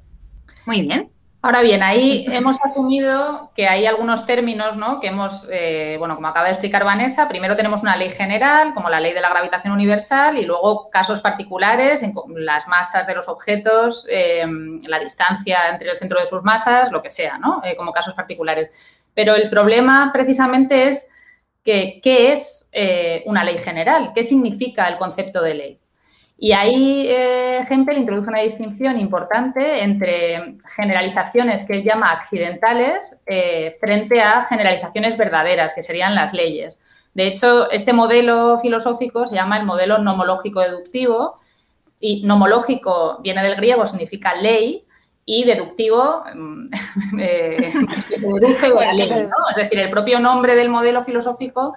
Muy 0.64 0.82
bien. 0.82 1.10
Ahora 1.44 1.60
bien, 1.60 1.82
ahí 1.82 2.24
hemos 2.32 2.58
asumido 2.64 3.50
que 3.54 3.68
hay 3.68 3.84
algunos 3.84 4.24
términos, 4.24 4.78
¿no? 4.78 4.98
Que 4.98 5.08
hemos, 5.08 5.46
eh, 5.52 5.96
bueno, 5.98 6.14
como 6.14 6.28
acaba 6.28 6.46
de 6.46 6.52
explicar 6.52 6.86
Vanessa, 6.86 7.28
primero 7.28 7.54
tenemos 7.54 7.82
una 7.82 7.96
ley 7.96 8.08
general, 8.08 8.72
como 8.72 8.88
la 8.88 8.98
ley 8.98 9.12
de 9.12 9.20
la 9.20 9.28
gravitación 9.28 9.74
universal, 9.74 10.38
y 10.38 10.46
luego 10.46 10.88
casos 10.88 11.20
particulares, 11.20 12.02
en 12.02 12.14
las 12.36 12.66
masas 12.66 13.06
de 13.06 13.14
los 13.14 13.28
objetos, 13.28 14.06
em, 14.08 14.80
la 14.86 14.98
distancia 14.98 15.68
entre 15.68 15.90
el 15.90 15.98
centro 15.98 16.18
de 16.18 16.24
sus 16.24 16.42
masas, 16.44 16.90
lo 16.90 17.02
que 17.02 17.10
sea, 17.10 17.36
¿no? 17.36 17.60
Eh, 17.62 17.76
como 17.76 17.92
casos 17.92 18.14
particulares. 18.14 18.72
Pero 19.12 19.34
el 19.34 19.50
problema 19.50 20.12
precisamente 20.14 20.88
es 20.88 21.10
que, 21.62 22.00
qué 22.02 22.32
es 22.32 22.70
eh, 22.72 23.22
una 23.26 23.44
ley 23.44 23.58
general, 23.58 24.12
qué 24.14 24.22
significa 24.22 24.88
el 24.88 24.96
concepto 24.96 25.42
de 25.42 25.54
ley. 25.54 25.83
Y 26.36 26.52
ahí 26.52 27.06
eh, 27.08 27.60
Hempel 27.68 27.98
introduce 27.98 28.28
una 28.28 28.40
distinción 28.40 28.98
importante 28.98 29.82
entre 29.82 30.56
generalizaciones 30.74 31.64
que 31.66 31.74
él 31.74 31.84
llama 31.84 32.10
accidentales 32.10 33.22
eh, 33.26 33.72
frente 33.80 34.20
a 34.20 34.42
generalizaciones 34.42 35.16
verdaderas, 35.16 35.74
que 35.74 35.82
serían 35.82 36.14
las 36.14 36.32
leyes. 36.32 36.80
De 37.14 37.28
hecho, 37.28 37.70
este 37.70 37.92
modelo 37.92 38.58
filosófico 38.58 39.26
se 39.26 39.36
llama 39.36 39.58
el 39.58 39.64
modelo 39.64 39.98
nomológico 39.98 40.60
deductivo 40.60 41.38
y 42.00 42.22
nomológico 42.24 43.20
viene 43.22 43.42
del 43.42 43.54
griego, 43.54 43.86
significa 43.86 44.34
ley, 44.34 44.84
y 45.26 45.44
deductivo 45.44 46.24
mm, 46.34 46.68
eh, 47.20 47.72
se 48.08 48.26
deduce 48.26 48.68
de 48.68 48.74
la 48.74 48.92
ley, 48.92 49.04
Es 49.04 49.56
decir, 49.56 49.78
el 49.78 49.90
propio 49.90 50.20
nombre 50.20 50.54
del 50.54 50.68
modelo 50.68 51.02
filosófico 51.02 51.74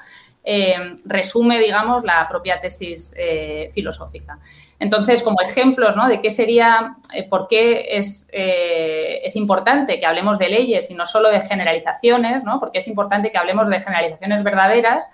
eh, 0.50 0.96
resume, 1.04 1.60
digamos, 1.60 2.04
la 2.04 2.26
propia 2.30 2.62
tesis 2.62 3.14
eh, 3.18 3.70
filosófica. 3.74 4.40
Entonces, 4.80 5.22
como 5.24 5.42
ejemplos 5.42 5.96
¿no? 5.96 6.08
de 6.08 6.22
qué 6.22 6.30
sería, 6.30 6.96
por 7.30 7.48
qué 7.48 7.98
es, 7.98 8.30
es, 8.32 9.36
importante 9.36 10.00
que 10.00 10.06
hablemos 10.06 10.38
de 10.38 10.50
leyes 10.50 10.90
y 10.92 10.94
no 10.94 11.08
solo 11.08 11.30
de 11.30 11.42
generalizaciones, 11.42 12.44
¿no? 12.44 12.60
porque 12.60 12.78
es 12.78 12.88
importante 12.88 13.32
que 13.32 13.40
hablemos 13.40 13.70
de 13.70 13.82
generalizaciones 13.82 14.44
verdaderas, 14.44 15.08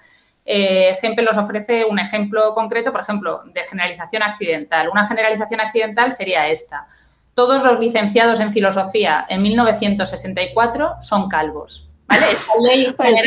eh, 0.45 0.93
nos 1.23 1.37
ofrece 1.37 1.85
un 1.85 1.97
ejemplo 1.97 2.53
concreto, 2.53 2.91
por 2.91 3.01
ejemplo, 3.01 3.41
de 3.45 3.63
generalización 3.63 4.21
accidental. 4.21 4.89
Una 4.89 5.07
generalización 5.07 5.61
accidental 5.61 6.11
sería 6.11 6.49
esta 6.49 6.87
todos 7.33 7.63
los 7.63 7.79
licenciados 7.79 8.39
en 8.39 8.53
filosofía 8.53 9.25
en 9.27 9.41
1964 9.41 10.97
son 11.01 11.27
calvos. 11.29 11.89
¿Vale? 12.07 12.31
Esta 12.31 12.53
ley 12.61 12.93
pues, 12.95 13.17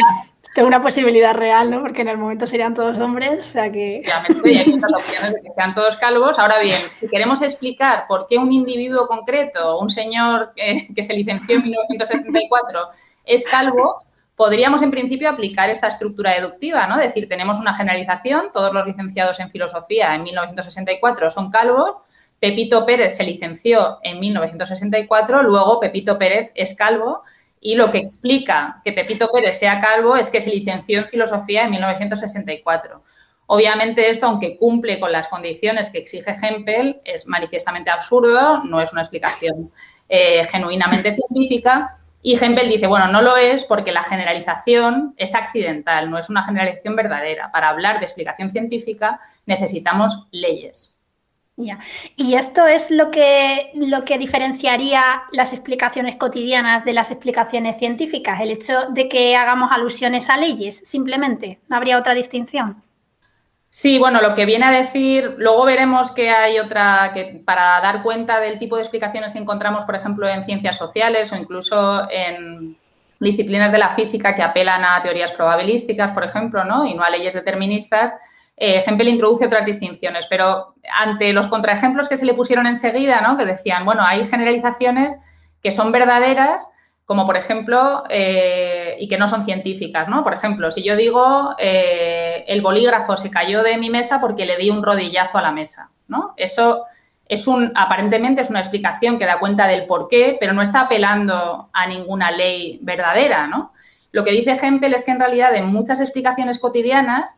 Tengo 0.56 0.68
una 0.68 0.80
posibilidad 0.80 1.34
real, 1.34 1.70
¿no? 1.70 1.82
Porque 1.82 2.00
en 2.00 2.08
el 2.08 2.16
momento 2.16 2.46
serían 2.46 2.72
todos 2.72 2.98
hombres, 2.98 3.46
o 3.46 3.52
sea 3.52 3.70
que... 3.70 4.02
Obviamente, 4.40 4.58
hay 4.58 4.72
muchas 4.72 4.90
opciones 4.94 5.34
de 5.34 5.42
que 5.42 5.52
sean 5.52 5.74
todos 5.74 5.98
calvos. 5.98 6.38
Ahora 6.38 6.60
bien, 6.60 6.78
si 6.98 7.08
queremos 7.08 7.42
explicar 7.42 8.06
por 8.08 8.26
qué 8.26 8.38
un 8.38 8.50
individuo 8.50 9.06
concreto, 9.06 9.78
un 9.78 9.90
señor 9.90 10.54
que 10.56 11.02
se 11.02 11.12
licenció 11.12 11.56
en 11.56 11.62
1964, 11.62 12.88
es 13.26 13.46
calvo, 13.46 14.02
podríamos 14.34 14.80
en 14.80 14.90
principio 14.90 15.28
aplicar 15.28 15.68
esta 15.68 15.88
estructura 15.88 16.32
deductiva, 16.32 16.86
¿no? 16.86 16.98
Es 16.98 17.08
decir, 17.08 17.28
tenemos 17.28 17.58
una 17.58 17.74
generalización, 17.74 18.50
todos 18.50 18.72
los 18.72 18.86
licenciados 18.86 19.38
en 19.40 19.50
filosofía 19.50 20.14
en 20.14 20.22
1964 20.22 21.28
son 21.28 21.50
calvos, 21.50 21.96
Pepito 22.40 22.86
Pérez 22.86 23.14
se 23.14 23.24
licenció 23.24 23.98
en 24.02 24.20
1964, 24.20 25.42
luego 25.42 25.80
Pepito 25.80 26.18
Pérez 26.18 26.50
es 26.54 26.74
calvo 26.74 27.24
y 27.60 27.74
lo 27.74 27.90
que 27.90 27.98
explica 27.98 28.80
que 28.84 28.92
Pepito 28.92 29.30
Pérez 29.32 29.58
sea 29.58 29.80
calvo 29.80 30.16
es 30.16 30.30
que 30.30 30.40
se 30.40 30.50
licenció 30.50 31.00
en 31.00 31.08
filosofía 31.08 31.64
en 31.64 31.70
1964. 31.70 33.02
Obviamente 33.46 34.10
esto, 34.10 34.26
aunque 34.26 34.56
cumple 34.56 34.98
con 34.98 35.12
las 35.12 35.28
condiciones 35.28 35.90
que 35.90 35.98
exige 35.98 36.34
Hempel, 36.42 37.00
es 37.04 37.26
manifiestamente 37.26 37.90
absurdo, 37.90 38.64
no 38.64 38.80
es 38.80 38.92
una 38.92 39.02
explicación 39.02 39.70
eh, 40.08 40.44
genuinamente 40.44 41.14
científica. 41.14 41.96
Y 42.22 42.36
Hempel 42.42 42.68
dice, 42.68 42.88
bueno, 42.88 43.06
no 43.06 43.22
lo 43.22 43.36
es 43.36 43.64
porque 43.64 43.92
la 43.92 44.02
generalización 44.02 45.14
es 45.16 45.36
accidental, 45.36 46.10
no 46.10 46.18
es 46.18 46.28
una 46.28 46.42
generalización 46.42 46.96
verdadera. 46.96 47.52
Para 47.52 47.68
hablar 47.68 48.00
de 48.00 48.04
explicación 48.04 48.50
científica 48.50 49.20
necesitamos 49.46 50.26
leyes. 50.32 50.95
Ya. 51.58 51.78
Y 52.16 52.34
esto 52.34 52.66
es 52.66 52.90
lo 52.90 53.10
que, 53.10 53.70
lo 53.74 54.04
que 54.04 54.18
diferenciaría 54.18 55.22
las 55.32 55.54
explicaciones 55.54 56.16
cotidianas 56.16 56.84
de 56.84 56.92
las 56.92 57.10
explicaciones 57.10 57.78
científicas, 57.78 58.40
el 58.40 58.50
hecho 58.50 58.90
de 58.90 59.08
que 59.08 59.36
hagamos 59.36 59.72
alusiones 59.72 60.28
a 60.28 60.36
leyes, 60.36 60.82
simplemente. 60.84 61.60
¿No 61.68 61.76
habría 61.76 61.98
otra 61.98 62.14
distinción? 62.14 62.82
Sí, 63.70 63.98
bueno, 63.98 64.20
lo 64.22 64.34
que 64.34 64.46
viene 64.46 64.66
a 64.66 64.70
decir, 64.70 65.34
luego 65.38 65.64
veremos 65.64 66.10
que 66.12 66.30
hay 66.30 66.58
otra, 66.58 67.10
que 67.12 67.42
para 67.44 67.80
dar 67.80 68.02
cuenta 68.02 68.40
del 68.40 68.58
tipo 68.58 68.76
de 68.76 68.82
explicaciones 68.82 69.32
que 69.32 69.38
encontramos, 69.38 69.84
por 69.84 69.94
ejemplo, 69.94 70.28
en 70.28 70.44
ciencias 70.44 70.76
sociales 70.76 71.32
o 71.32 71.36
incluso 71.36 72.08
en 72.10 72.78
disciplinas 73.18 73.72
de 73.72 73.78
la 73.78 73.90
física 73.90 74.34
que 74.34 74.42
apelan 74.42 74.84
a 74.84 75.02
teorías 75.02 75.32
probabilísticas, 75.32 76.12
por 76.12 76.24
ejemplo, 76.24 76.64
¿no? 76.64 76.86
y 76.86 76.94
no 76.94 77.02
a 77.02 77.10
leyes 77.10 77.34
deterministas, 77.34 78.12
eh, 78.56 78.82
Hempel 78.86 79.08
introduce 79.08 79.44
otras 79.44 79.66
distinciones, 79.66 80.26
pero 80.28 80.74
ante 80.98 81.32
los 81.32 81.46
contraejemplos 81.46 82.08
que 82.08 82.16
se 82.16 82.24
le 82.24 82.34
pusieron 82.34 82.66
enseguida, 82.66 83.20
¿no? 83.20 83.36
que 83.36 83.44
decían, 83.44 83.84
bueno, 83.84 84.02
hay 84.04 84.24
generalizaciones 84.24 85.18
que 85.62 85.70
son 85.70 85.92
verdaderas, 85.92 86.66
como 87.04 87.26
por 87.26 87.36
ejemplo, 87.36 88.04
eh, 88.08 88.96
y 88.98 89.08
que 89.08 89.18
no 89.18 89.28
son 89.28 89.44
científicas, 89.44 90.08
¿no? 90.08 90.24
Por 90.24 90.34
ejemplo, 90.34 90.72
si 90.72 90.82
yo 90.82 90.96
digo, 90.96 91.54
eh, 91.56 92.44
el 92.48 92.62
bolígrafo 92.62 93.16
se 93.16 93.30
cayó 93.30 93.62
de 93.62 93.76
mi 93.76 93.90
mesa 93.90 94.20
porque 94.20 94.44
le 94.44 94.56
di 94.56 94.70
un 94.70 94.82
rodillazo 94.82 95.38
a 95.38 95.42
la 95.42 95.52
mesa, 95.52 95.90
¿no? 96.08 96.34
Eso 96.36 96.84
es 97.28 97.46
un, 97.46 97.70
aparentemente 97.76 98.40
es 98.40 98.50
una 98.50 98.58
explicación 98.58 99.18
que 99.18 99.26
da 99.26 99.38
cuenta 99.38 99.68
del 99.68 99.86
por 99.86 100.08
qué, 100.08 100.36
pero 100.40 100.52
no 100.52 100.62
está 100.62 100.80
apelando 100.80 101.70
a 101.72 101.86
ninguna 101.86 102.32
ley 102.32 102.80
verdadera, 102.82 103.46
¿no? 103.46 103.72
Lo 104.10 104.24
que 104.24 104.32
dice 104.32 104.58
Hempel 104.60 104.94
es 104.94 105.04
que 105.04 105.12
en 105.12 105.20
realidad 105.20 105.54
en 105.54 105.66
muchas 105.66 106.00
explicaciones 106.00 106.58
cotidianas 106.58 107.36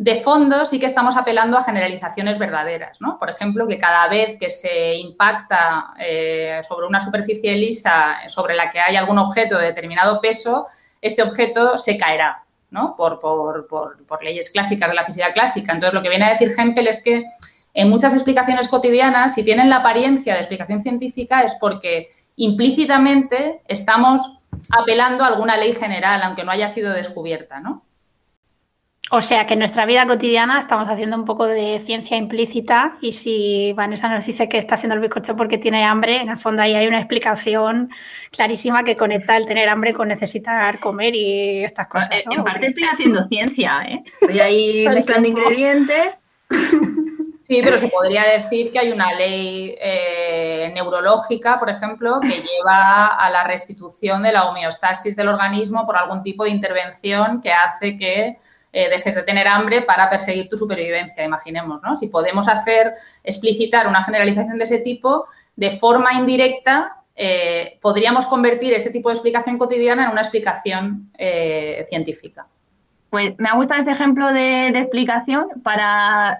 de 0.00 0.16
fondo 0.16 0.64
sí 0.64 0.80
que 0.80 0.86
estamos 0.86 1.14
apelando 1.18 1.58
a 1.58 1.62
generalizaciones 1.62 2.38
verdaderas, 2.38 2.98
¿no? 3.02 3.18
Por 3.18 3.28
ejemplo, 3.28 3.68
que 3.68 3.76
cada 3.76 4.08
vez 4.08 4.38
que 4.40 4.48
se 4.48 4.94
impacta 4.94 5.92
eh, 5.98 6.62
sobre 6.66 6.86
una 6.86 7.00
superficie 7.00 7.54
lisa 7.54 8.16
sobre 8.28 8.54
la 8.54 8.70
que 8.70 8.80
hay 8.80 8.96
algún 8.96 9.18
objeto 9.18 9.58
de 9.58 9.66
determinado 9.66 10.18
peso, 10.22 10.68
este 11.02 11.22
objeto 11.22 11.76
se 11.76 11.98
caerá, 11.98 12.44
¿no? 12.70 12.96
Por, 12.96 14.22
leyes 14.22 14.48
clásicas 14.48 14.88
de 14.88 14.94
la 14.94 15.04
física 15.04 15.34
clásica. 15.34 15.74
Entonces, 15.74 15.92
lo 15.92 16.02
que 16.02 16.08
viene 16.08 16.24
a 16.24 16.32
decir 16.32 16.54
Hempel 16.56 16.86
es 16.88 17.04
que 17.04 17.26
en 17.74 17.90
muchas 17.90 18.14
explicaciones 18.14 18.68
cotidianas, 18.68 19.34
si 19.34 19.44
tienen 19.44 19.68
la 19.68 19.80
apariencia 19.80 20.32
de 20.32 20.40
explicación 20.40 20.82
científica, 20.82 21.42
es 21.42 21.56
porque 21.60 22.08
implícitamente 22.36 23.60
estamos 23.68 24.38
apelando 24.70 25.24
a 25.24 25.26
alguna 25.26 25.58
ley 25.58 25.74
general, 25.74 26.22
aunque 26.22 26.42
no 26.42 26.52
haya 26.52 26.68
sido 26.68 26.94
descubierta. 26.94 27.60
O 29.12 29.22
sea 29.22 29.44
que 29.44 29.54
en 29.54 29.58
nuestra 29.58 29.86
vida 29.86 30.06
cotidiana 30.06 30.60
estamos 30.60 30.88
haciendo 30.88 31.16
un 31.16 31.24
poco 31.24 31.46
de 31.46 31.80
ciencia 31.80 32.16
implícita 32.16 32.96
y 33.00 33.12
si 33.12 33.72
Vanessa 33.72 34.08
nos 34.08 34.24
dice 34.24 34.48
que 34.48 34.56
está 34.56 34.76
haciendo 34.76 34.94
el 34.94 35.00
bizcocho 35.00 35.34
porque 35.36 35.58
tiene 35.58 35.84
hambre, 35.84 36.20
en 36.20 36.28
el 36.28 36.38
fondo 36.38 36.62
ahí 36.62 36.76
hay 36.76 36.86
una 36.86 36.98
explicación 36.98 37.90
clarísima 38.30 38.84
que 38.84 38.96
conecta 38.96 39.36
el 39.36 39.46
tener 39.46 39.68
hambre 39.68 39.94
con 39.94 40.06
necesitar 40.06 40.78
comer 40.78 41.16
y 41.16 41.64
estas 41.64 41.88
cosas. 41.88 42.08
Eh, 42.12 42.24
en 42.30 42.44
parte 42.44 42.66
estoy 42.66 42.84
haciendo 42.92 43.24
ciencia, 43.24 43.82
¿eh? 43.82 44.04
Estoy 44.20 44.38
ahí 44.38 44.88
mezclando 44.94 45.26
ingredientes. 45.26 46.16
Sí, 47.42 47.62
pero 47.64 47.78
se 47.78 47.88
podría 47.88 48.22
decir 48.22 48.70
que 48.70 48.78
hay 48.78 48.92
una 48.92 49.12
ley 49.14 49.74
eh, 49.80 50.70
neurológica, 50.72 51.58
por 51.58 51.68
ejemplo, 51.68 52.20
que 52.20 52.28
lleva 52.28 53.08
a 53.08 53.28
la 53.28 53.42
restitución 53.42 54.22
de 54.22 54.30
la 54.30 54.48
homeostasis 54.48 55.16
del 55.16 55.26
organismo 55.30 55.84
por 55.84 55.96
algún 55.96 56.22
tipo 56.22 56.44
de 56.44 56.50
intervención 56.50 57.40
que 57.40 57.50
hace 57.50 57.96
que 57.96 58.38
eh, 58.72 58.88
dejes 58.88 59.14
de 59.14 59.22
tener 59.22 59.48
hambre 59.48 59.82
para 59.82 60.08
perseguir 60.08 60.48
tu 60.48 60.56
supervivencia, 60.56 61.24
imaginemos, 61.24 61.82
¿no? 61.82 61.96
Si 61.96 62.06
podemos 62.06 62.46
hacer, 62.48 62.94
explicitar 63.24 63.88
una 63.88 64.02
generalización 64.02 64.58
de 64.58 64.64
ese 64.64 64.78
tipo, 64.78 65.26
de 65.56 65.70
forma 65.70 66.12
indirecta, 66.14 66.96
eh, 67.16 67.78
podríamos 67.82 68.26
convertir 68.26 68.72
ese 68.72 68.90
tipo 68.90 69.08
de 69.08 69.14
explicación 69.14 69.58
cotidiana 69.58 70.04
en 70.04 70.12
una 70.12 70.20
explicación 70.20 71.10
eh, 71.18 71.84
científica. 71.88 72.46
Pues 73.10 73.34
me 73.38 73.48
ha 73.48 73.54
gustado 73.54 73.80
ese 73.80 73.90
ejemplo 73.90 74.32
de, 74.32 74.68
explicación 74.68 75.48
para 75.64 76.38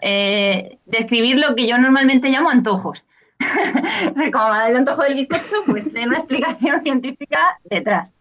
describir 0.87 1.37
lo 1.37 1.57
que 1.57 1.67
yo 1.67 1.79
normalmente 1.79 2.29
llamo 2.29 2.49
antojos. 2.49 3.05
como 4.33 4.55
el 4.55 4.77
antojo 4.77 5.03
del 5.03 5.15
bizcocho, 5.15 5.57
pues 5.67 5.85
tiene 5.91 6.07
una 6.07 6.19
explicación 6.19 6.81
científica 6.83 7.59
detrás. 7.65 8.13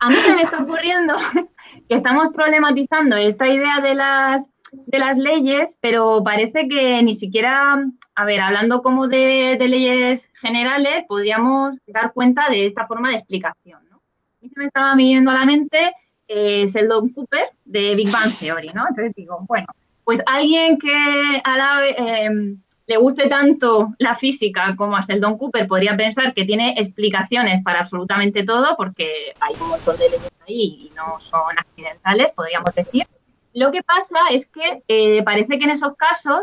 A 0.00 0.08
mí 0.08 0.14
se 0.14 0.34
me 0.34 0.42
está 0.42 0.62
ocurriendo 0.62 1.14
que 1.88 1.94
estamos 1.94 2.28
problematizando 2.34 3.16
esta 3.16 3.46
idea 3.48 3.80
de 3.80 3.94
las, 3.94 4.50
de 4.72 4.98
las 4.98 5.18
leyes, 5.18 5.78
pero 5.80 6.22
parece 6.24 6.68
que 6.68 7.02
ni 7.02 7.14
siquiera, 7.14 7.84
a 8.14 8.24
ver, 8.24 8.40
hablando 8.40 8.80
como 8.80 9.08
de, 9.08 9.56
leyes 9.60 10.30
generales, 10.40 11.04
podríamos 11.06 11.76
dar 11.86 12.14
cuenta 12.14 12.48
de 12.48 12.64
esta 12.64 12.86
forma 12.86 13.10
de 13.10 13.16
explicación. 13.16 13.80
¿no? 13.90 13.96
A 13.98 14.38
mí 14.40 14.48
se 14.48 14.58
me 14.58 14.66
estaba 14.66 14.94
viniendo 14.94 15.30
a 15.32 15.34
la 15.34 15.44
mente 15.44 15.92
eh, 16.28 16.66
Sheldon 16.66 17.10
Cooper 17.10 17.50
de 17.66 17.94
Big 17.94 18.10
Bang 18.10 18.32
Theory, 18.32 18.70
¿no? 18.74 18.86
Entonces 18.88 19.12
digo, 19.14 19.44
bueno, 19.46 19.66
pues 20.04 20.22
alguien 20.26 20.78
que 20.78 21.42
a 21.44 21.56
la, 21.58 21.86
eh, 21.86 22.56
le 22.90 22.96
guste 22.96 23.28
tanto 23.28 23.94
la 23.98 24.16
física 24.16 24.74
como 24.76 24.96
a 24.96 25.00
Sheldon 25.00 25.38
Cooper, 25.38 25.68
podría 25.68 25.96
pensar 25.96 26.34
que 26.34 26.44
tiene 26.44 26.74
explicaciones 26.76 27.62
para 27.62 27.78
absolutamente 27.78 28.42
todo, 28.42 28.76
porque 28.76 29.36
hay 29.38 29.54
un 29.60 29.68
montón 29.68 29.96
de 29.96 30.08
leyes 30.08 30.32
ahí 30.44 30.90
y 30.90 30.92
no 30.96 31.20
son 31.20 31.56
accidentales, 31.56 32.32
podríamos 32.32 32.74
decir. 32.74 33.06
Lo 33.54 33.70
que 33.70 33.84
pasa 33.84 34.18
es 34.32 34.46
que 34.46 34.82
eh, 34.88 35.22
parece 35.22 35.56
que 35.56 35.66
en 35.66 35.70
esos 35.70 35.94
casos 35.94 36.40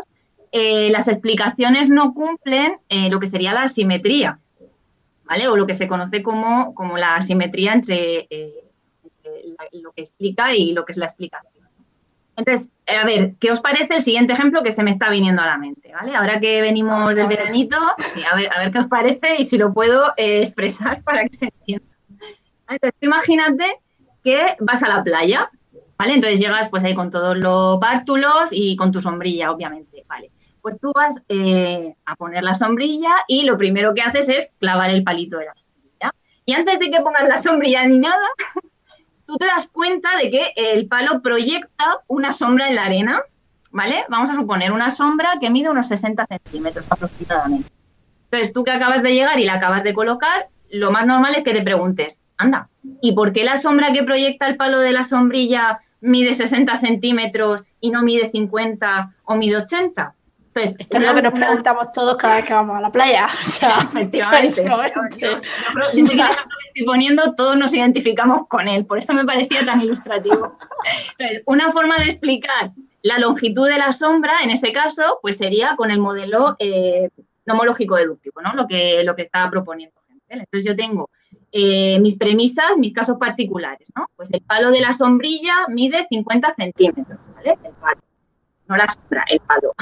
eh, 0.50 0.88
las 0.90 1.08
explicaciones 1.08 1.90
no 1.90 2.14
cumplen 2.14 2.78
eh, 2.88 3.10
lo 3.10 3.20
que 3.20 3.26
sería 3.26 3.52
la 3.52 3.64
asimetría, 3.64 4.38
¿vale? 5.24 5.48
O 5.48 5.56
lo 5.56 5.66
que 5.66 5.74
se 5.74 5.86
conoce 5.86 6.22
como, 6.22 6.74
como 6.74 6.96
la 6.96 7.16
asimetría 7.16 7.74
entre 7.74 8.26
lo 9.72 9.92
que 9.92 10.00
explica 10.00 10.54
y 10.54 10.72
lo 10.72 10.86
que 10.86 10.92
es 10.92 10.96
la 10.96 11.04
explicación. 11.04 11.57
Entonces, 12.38 12.70
eh, 12.86 12.94
a 12.96 13.04
ver, 13.04 13.34
¿qué 13.40 13.50
os 13.50 13.60
parece 13.60 13.96
el 13.96 14.00
siguiente 14.00 14.32
ejemplo 14.32 14.62
que 14.62 14.70
se 14.70 14.84
me 14.84 14.92
está 14.92 15.10
viniendo 15.10 15.42
a 15.42 15.46
la 15.46 15.58
mente? 15.58 15.92
¿vale? 15.92 16.14
Ahora 16.14 16.38
que 16.38 16.60
venimos 16.60 17.12
del 17.16 17.26
veranito, 17.26 17.76
a, 17.76 18.36
ver, 18.36 18.48
a 18.54 18.60
ver 18.60 18.70
qué 18.70 18.78
os 18.78 18.86
parece 18.86 19.36
y 19.38 19.44
si 19.44 19.58
lo 19.58 19.74
puedo 19.74 20.14
eh, 20.16 20.42
expresar 20.42 21.02
para 21.04 21.24
que 21.24 21.36
se 21.36 21.46
entienda. 21.46 21.84
Entonces, 22.68 22.94
imagínate 23.00 23.64
que 24.22 24.54
vas 24.60 24.84
a 24.84 24.88
la 24.88 25.02
playa, 25.02 25.50
¿vale? 25.96 26.14
Entonces 26.14 26.38
llegas 26.38 26.68
pues 26.68 26.84
ahí 26.84 26.94
con 26.94 27.10
todos 27.10 27.36
los 27.36 27.80
bártulos 27.80 28.50
y 28.52 28.76
con 28.76 28.92
tu 28.92 29.00
sombrilla, 29.00 29.50
obviamente, 29.50 30.04
¿vale? 30.06 30.30
Pues 30.62 30.78
tú 30.78 30.92
vas 30.94 31.20
eh, 31.28 31.96
a 32.04 32.14
poner 32.14 32.44
la 32.44 32.54
sombrilla 32.54 33.16
y 33.26 33.42
lo 33.46 33.58
primero 33.58 33.94
que 33.94 34.02
haces 34.02 34.28
es 34.28 34.52
clavar 34.60 34.90
el 34.90 35.02
palito 35.02 35.38
de 35.38 35.46
la 35.46 35.56
sombrilla. 35.56 36.12
Y 36.44 36.52
antes 36.52 36.78
de 36.78 36.90
que 36.90 37.00
pongas 37.00 37.28
la 37.28 37.36
sombrilla 37.36 37.84
ni 37.84 37.98
nada, 37.98 38.28
tú 39.28 39.36
te 39.36 39.44
das 39.44 39.68
cuenta 39.68 40.16
de 40.16 40.30
que 40.30 40.52
el 40.56 40.88
palo 40.88 41.20
proyecta 41.20 41.98
una 42.06 42.32
sombra 42.32 42.70
en 42.70 42.76
la 42.76 42.86
arena, 42.86 43.22
¿vale? 43.70 44.06
Vamos 44.08 44.30
a 44.30 44.34
suponer 44.34 44.72
una 44.72 44.90
sombra 44.90 45.34
que 45.38 45.50
mide 45.50 45.68
unos 45.68 45.86
60 45.88 46.26
centímetros 46.26 46.90
aproximadamente. 46.90 47.68
Entonces, 48.24 48.54
tú 48.54 48.64
que 48.64 48.70
acabas 48.70 49.02
de 49.02 49.12
llegar 49.12 49.38
y 49.38 49.44
la 49.44 49.54
acabas 49.54 49.84
de 49.84 49.92
colocar, 49.92 50.48
lo 50.70 50.90
más 50.90 51.06
normal 51.06 51.34
es 51.36 51.42
que 51.42 51.52
te 51.52 51.60
preguntes, 51.60 52.18
anda, 52.38 52.70
¿y 53.02 53.12
por 53.12 53.34
qué 53.34 53.44
la 53.44 53.58
sombra 53.58 53.92
que 53.92 54.02
proyecta 54.02 54.46
el 54.46 54.56
palo 54.56 54.78
de 54.78 54.92
la 54.92 55.04
sombrilla 55.04 55.78
mide 56.00 56.32
60 56.32 56.78
centímetros 56.78 57.64
y 57.80 57.90
no 57.90 58.02
mide 58.02 58.30
50 58.30 59.14
o 59.24 59.36
mide 59.36 59.58
80? 59.58 60.14
Esto 60.58 60.98
es 60.98 61.04
lo 61.04 61.14
que 61.14 61.22
nos 61.22 61.32
preguntamos 61.32 61.92
todos 61.92 62.16
cada 62.16 62.36
vez 62.36 62.44
que 62.44 62.52
vamos 62.52 62.76
a 62.76 62.80
la 62.80 62.90
playa. 62.90 63.28
O 63.42 63.44
sea, 63.44 63.78
efectivamente. 63.90 64.64
Yo, 64.64 64.82
yo, 64.92 65.08
que 65.08 65.40
estoy 65.94 66.84
poniendo, 66.86 67.34
todos 67.34 67.56
nos 67.56 67.72
identificamos 67.74 68.46
con 68.48 68.68
él, 68.68 68.86
por 68.86 68.98
eso 68.98 69.14
me 69.14 69.24
parecía 69.24 69.64
tan 69.64 69.80
ilustrativo. 69.80 70.56
Entonces, 71.12 71.42
una 71.46 71.70
forma 71.70 71.98
de 71.98 72.04
explicar 72.04 72.72
la 73.02 73.18
longitud 73.18 73.68
de 73.68 73.78
la 73.78 73.92
sombra, 73.92 74.42
en 74.42 74.50
ese 74.50 74.72
caso, 74.72 75.18
pues 75.22 75.38
sería 75.38 75.76
con 75.76 75.90
el 75.90 75.98
modelo 75.98 76.56
eh, 76.58 77.08
nomológico 77.46 77.96
deductivo, 77.96 78.40
¿no? 78.42 78.54
Lo 78.54 78.66
que, 78.66 79.02
lo 79.04 79.14
que 79.16 79.22
estaba 79.22 79.50
proponiendo. 79.50 79.96
Entonces, 80.28 80.64
yo 80.64 80.76
tengo 80.76 81.08
eh, 81.52 81.98
mis 82.00 82.16
premisas, 82.16 82.76
mis 82.76 82.92
casos 82.92 83.16
particulares, 83.18 83.88
¿no? 83.96 84.06
Pues 84.16 84.30
el 84.32 84.42
palo 84.42 84.70
de 84.70 84.80
la 84.80 84.92
sombrilla 84.92 85.54
mide 85.68 86.06
50 86.08 86.54
centímetros, 86.54 87.18
¿vale? 87.34 87.58
El 87.64 87.72
palo. 87.72 88.00
No 88.66 88.76
la 88.76 88.86
sombra, 88.86 89.24
el 89.30 89.40
palo 89.40 89.72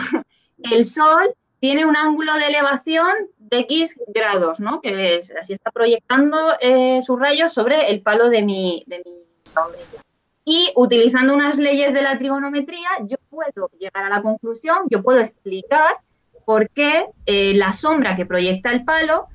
el 0.59 0.85
Sol 0.85 1.35
tiene 1.61 1.87
un 1.87 1.97
ángulo 1.97 2.35
de 2.35 2.47
elevación 2.47 3.09
de 3.39 3.61
X 3.61 3.99
grados, 4.09 4.61
¿no? 4.61 4.81
Que 4.81 5.17
es, 5.17 5.35
así 5.35 5.53
está 5.53 5.71
proyectando 5.71 6.55
eh, 6.61 7.01
sus 7.03 7.19
rayos 7.19 7.53
sobre 7.53 7.91
el 7.91 8.03
palo 8.03 8.29
de 8.29 8.43
mi, 8.43 8.85
de 8.87 9.03
mi 9.05 9.13
sombrilla. 9.43 10.03
Y 10.45 10.71
utilizando 10.77 11.35
unas 11.35 11.59
leyes 11.59 11.93
de 11.93 12.03
la 12.03 12.19
trigonometría, 12.19 12.89
yo 13.03 13.17
puedo 13.31 13.69
llegar 13.79 14.05
a 14.05 14.09
la 14.09 14.23
conclusión, 14.23 14.79
yo 14.91 15.03
puedo 15.03 15.19
explicar 15.19 15.97
por 16.45 16.71
qué 16.71 17.07
eh, 17.27 17.55
la 17.55 17.73
sombra 17.73 18.15
que 18.15 18.27
proyecta 18.27 18.71
el 18.71 18.85
palo 18.85 19.27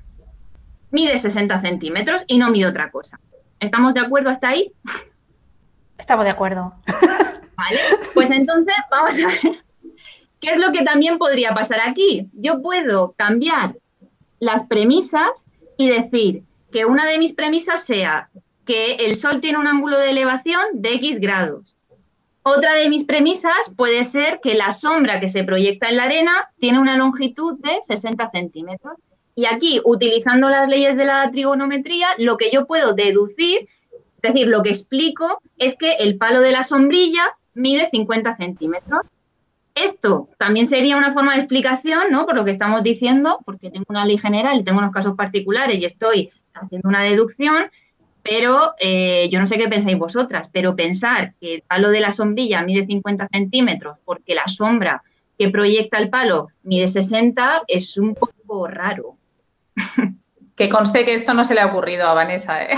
mide 0.89 1.17
60 1.17 1.60
centímetros 1.60 2.23
y 2.27 2.38
no 2.38 2.49
mide 2.49 2.67
otra 2.67 2.91
cosa. 2.91 3.19
¿Estamos 3.60 3.93
de 3.93 3.99
acuerdo 3.99 4.29
hasta 4.29 4.49
ahí? 4.49 4.73
Estamos 5.97 6.25
de 6.25 6.31
acuerdo. 6.31 6.73
Vale, 7.57 7.79
pues 8.13 8.31
entonces 8.31 8.73
vamos 8.89 9.19
a 9.21 9.27
ver 9.27 9.70
¿Qué 10.41 10.49
es 10.49 10.58
lo 10.58 10.71
que 10.71 10.84
también 10.84 11.19
podría 11.19 11.54
pasar 11.54 11.80
aquí? 11.86 12.27
Yo 12.34 12.62
puedo 12.62 13.13
cambiar 13.15 13.75
las 14.39 14.65
premisas 14.65 15.45
y 15.77 15.88
decir 15.88 16.43
que 16.71 16.86
una 16.86 17.06
de 17.06 17.19
mis 17.19 17.34
premisas 17.34 17.86
sea 17.86 18.30
que 18.65 18.95
el 18.95 19.15
Sol 19.15 19.39
tiene 19.39 19.60
un 19.60 19.67
ángulo 19.67 19.99
de 19.99 20.10
elevación 20.10 20.62
de 20.73 20.95
X 20.95 21.19
grados. 21.19 21.75
Otra 22.43 22.73
de 22.73 22.89
mis 22.89 23.04
premisas 23.04 23.54
puede 23.77 24.04
ser 24.04 24.39
que 24.41 24.56
la 24.56 24.71
sombra 24.71 25.19
que 25.19 25.27
se 25.27 25.43
proyecta 25.43 25.89
en 25.89 25.97
la 25.97 26.06
arena 26.06 26.49
tiene 26.58 26.80
una 26.80 26.97
longitud 26.97 27.60
de 27.60 27.80
60 27.82 28.30
centímetros. 28.30 28.95
Y 29.36 29.45
aquí, 29.45 29.80
utilizando 29.86 30.49
las 30.49 30.67
leyes 30.67 30.97
de 30.97 31.06
la 31.06 31.30
trigonometría, 31.30 32.08
lo 32.17 32.38
que 32.38 32.49
yo 32.51 32.65
puedo 32.65 32.93
deducir, 32.93 33.67
es 33.91 34.21
decir, 34.21 34.47
lo 34.47 34.63
que 34.63 34.69
explico, 34.69 35.39
es 35.58 35.77
que 35.77 35.93
el 35.93 36.17
palo 36.17 36.41
de 36.41 36.51
la 36.51 36.63
sombrilla 36.63 37.23
mide 37.54 37.88
50 37.89 38.36
centímetros. 38.36 39.01
Esto 39.84 40.30
también 40.38 40.65
sería 40.65 40.98
una 40.98 41.12
forma 41.12 41.34
de 41.34 41.39
explicación, 41.39 42.12
¿no? 42.12 42.26
Por 42.26 42.36
lo 42.36 42.46
que 42.46 42.52
estamos 42.52 42.84
diciendo, 42.84 43.39
porque 43.46 43.72
tengo 43.72 43.86
una 43.89 44.06
ley 44.06 44.17
general 44.17 44.60
y 44.60 44.63
tengo 44.63 44.80
unos 44.80 44.91
casos 44.91 45.15
particulares 45.15 45.80
y 45.80 45.86
estoy 45.86 46.32
haciendo 46.54 46.88
una 46.89 47.02
deducción, 47.04 47.72
pero 48.22 48.74
eh, 48.80 49.28
yo 49.32 49.39
no 49.39 49.46
sé 49.46 49.58
qué 49.58 49.67
pensáis 49.67 49.98
vosotras, 49.98 50.50
pero 50.54 50.76
pensar 50.76 51.34
que 51.39 51.56
el 51.56 51.62
palo 51.63 51.89
de 51.89 52.00
la 52.00 52.12
sombrilla 52.12 52.62
mide 52.62 52.86
50 52.86 53.28
centímetros 53.32 53.98
porque 54.06 54.36
la 54.36 54.48
sombra 54.48 55.02
que 55.38 55.50
proyecta 55.50 55.98
el 55.98 56.10
palo 56.10 56.50
mide 56.62 56.88
60 56.88 57.63
es 57.67 57.98
un 57.98 58.13
poco 58.15 58.67
raro. 58.67 59.17
Que 60.54 60.67
conste 60.70 61.06
que 61.06 61.13
esto 61.15 61.34
no 61.34 61.44
se 61.44 61.56
le 61.56 61.62
ha 61.62 61.67
ocurrido 61.67 62.06
a 62.06 62.13
Vanessa. 62.13 62.62
¿eh? 62.62 62.70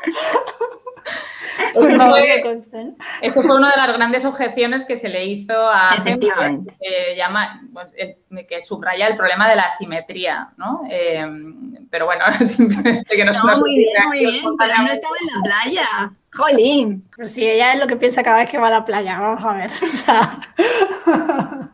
Esto 3.22 3.42
fue 3.42 3.56
una 3.56 3.70
de 3.70 3.76
las 3.76 3.96
grandes 3.96 4.24
objeciones 4.24 4.84
que 4.84 4.96
se 4.96 5.08
le 5.08 5.26
hizo 5.26 5.54
a 5.54 5.94
Efectivamente. 5.98 6.76
que, 6.80 7.16
llama, 7.16 7.60
pues, 7.72 7.94
que 8.48 8.60
subraya 8.60 9.08
el 9.08 9.16
problema 9.16 9.48
de 9.48 9.56
la 9.56 9.68
simetría, 9.68 10.50
¿no? 10.56 10.82
Eh, 10.90 11.26
pero 11.90 12.06
bueno, 12.06 12.24
simplemente 12.44 13.16
que 13.16 13.24
nos, 13.24 13.42
no, 13.44 13.52
muy 13.60 13.76
bien, 13.76 14.06
muy 14.06 14.18
bien, 14.18 14.44
pero 14.58 14.74
no 14.76 14.92
estaba 14.92 15.14
en 15.20 15.26
la 15.26 15.42
playa. 15.42 16.12
Jolín. 16.32 17.08
Pero 17.16 17.28
si 17.28 17.48
ella 17.48 17.72
es 17.72 17.80
lo 17.80 17.86
que 17.86 17.96
piensa 17.96 18.22
cada 18.22 18.38
vez 18.38 18.50
que 18.50 18.58
va 18.58 18.68
a 18.68 18.70
la 18.70 18.84
playa, 18.84 19.18
vamos 19.18 19.44
a 19.44 19.52
ver. 19.52 19.70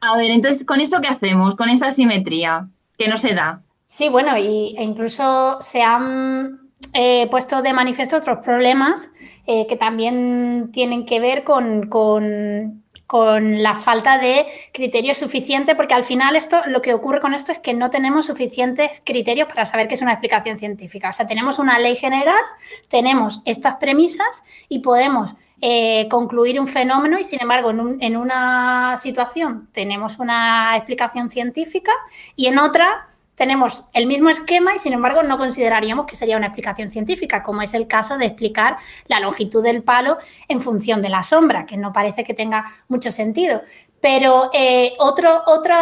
A 0.00 0.16
ver, 0.16 0.30
entonces, 0.30 0.64
¿con 0.64 0.80
eso 0.80 1.00
qué 1.00 1.08
hacemos? 1.08 1.56
Con 1.56 1.70
esa 1.70 1.90
simetría 1.90 2.68
que 2.96 3.08
no 3.08 3.16
se 3.16 3.34
da. 3.34 3.62
Sí, 3.88 4.08
bueno, 4.08 4.36
y, 4.36 4.76
e 4.78 4.82
incluso 4.82 5.58
se 5.60 5.82
han 5.82 6.67
he 6.92 7.26
puesto 7.30 7.62
de 7.62 7.72
manifiesto 7.72 8.16
otros 8.16 8.38
problemas 8.38 9.10
eh, 9.46 9.66
que 9.66 9.76
también 9.76 10.70
tienen 10.72 11.06
que 11.06 11.20
ver 11.20 11.44
con, 11.44 11.88
la 13.10 13.74
falta 13.74 14.18
de 14.18 14.46
criterios 14.72 15.16
suficientes, 15.16 15.74
porque 15.74 15.94
al 15.94 16.04
final 16.04 16.36
esto, 16.36 16.60
lo 16.66 16.82
que 16.82 16.92
ocurre 16.92 17.20
con 17.20 17.32
esto 17.32 17.52
es 17.52 17.58
que 17.58 17.72
no 17.72 17.88
tenemos 17.88 18.26
suficientes 18.26 19.00
criterios 19.04 19.48
para 19.48 19.64
saber 19.64 19.88
qué 19.88 19.94
es 19.94 20.02
una 20.02 20.12
explicación 20.12 20.58
científica. 20.58 21.08
O 21.08 21.12
sea, 21.14 21.26
tenemos 21.26 21.58
una 21.58 21.78
ley 21.78 21.96
general, 21.96 22.36
tenemos 22.88 23.40
estas 23.46 23.76
premisas 23.76 24.44
y 24.68 24.80
podemos 24.80 25.34
eh, 25.62 26.06
concluir 26.10 26.60
un 26.60 26.68
fenómeno 26.68 27.18
y, 27.18 27.24
sin 27.24 27.40
embargo, 27.40 27.70
en 27.70 28.16
una 28.16 28.96
situación 28.98 29.68
tenemos 29.72 30.18
una 30.18 30.76
explicación 30.76 31.30
científica 31.30 31.92
y 32.36 32.46
en 32.46 32.58
otra 32.58 33.08
tenemos 33.38 33.84
el 33.94 34.06
mismo 34.06 34.28
esquema 34.28 34.74
y 34.74 34.80
sin 34.80 34.92
embargo 34.92 35.22
no 35.22 35.38
consideraríamos 35.38 36.06
que 36.06 36.16
sería 36.16 36.36
una 36.36 36.48
explicación 36.48 36.90
científica, 36.90 37.42
como 37.42 37.62
es 37.62 37.72
el 37.72 37.86
caso 37.86 38.18
de 38.18 38.26
explicar 38.26 38.76
la 39.06 39.20
longitud 39.20 39.62
del 39.62 39.82
palo 39.82 40.18
en 40.48 40.60
función 40.60 41.00
de 41.00 41.08
la 41.08 41.22
sombra, 41.22 41.64
que 41.64 41.76
no 41.76 41.92
parece 41.92 42.24
que 42.24 42.34
tenga 42.34 42.64
mucho 42.88 43.12
sentido. 43.12 43.62
Pero 44.00 44.50
eh, 44.52 44.92
otro, 44.98 45.42
otro 45.46 45.74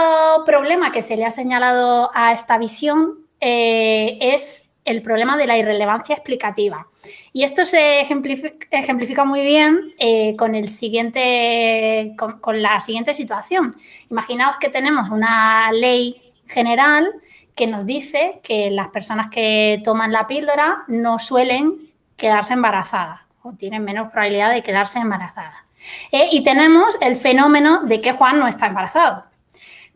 problema 0.45 0.93
que 0.93 1.03
se 1.03 1.17
le 1.17 1.25
ha 1.25 1.31
señalado 1.31 2.11
a 2.15 2.33
esta 2.33 2.59
visión 2.59 3.27
eh, 3.41 4.19
es 4.21 4.69
el 4.85 5.03
problema 5.03 5.37
de 5.37 5.47
la 5.47 5.59
irrelevancia 5.59 6.15
explicativa. 6.15 6.87
Y 7.33 7.45
esto 7.45 7.65
se 7.65 8.01
ejemplifica, 8.01 9.25
muy 9.25 9.41
bien 9.43 9.95
eh, 9.99 10.37
con, 10.37 10.55
el 10.55 10.69
siguiente, 10.69 12.15
con, 12.17 12.63
la 12.63 12.81
siguiente 12.81 13.15
situación. 13.15 13.77
Imaginaos 14.11 14.57
que 14.59 14.69
tenemos 14.69 15.11
una 15.11 15.73
ley 15.73 16.33
general 16.47 17.13
que 17.57 17.67
nos 17.67 17.87
dice 17.87 18.39
que 18.45 18.71
las 18.71 18.89
personas 18.89 19.29
que 19.29 19.81
toman 19.83 20.13
la 20.13 20.27
píldora 20.29 20.85
no 20.89 21.19
suelen 21.19 21.91
quedarse 22.17 22.53
embarazadas 22.53 23.21
o 23.43 23.55
tienen 23.55 23.83
menos 23.83 24.11
probabilidad 24.13 24.53
de 24.53 24.63
quedarse 24.63 24.99
embarazadas. 24.99 25.65
Eh, 26.13 26.29
y 26.33 26.43
tenemos 26.43 26.97
el 27.01 27.17
fenómeno 27.17 27.83
de 27.85 28.01
que 28.01 28.13
Juan 28.13 28.39
no 28.39 28.47
está 28.47 28.67
embarazado. 28.67 29.25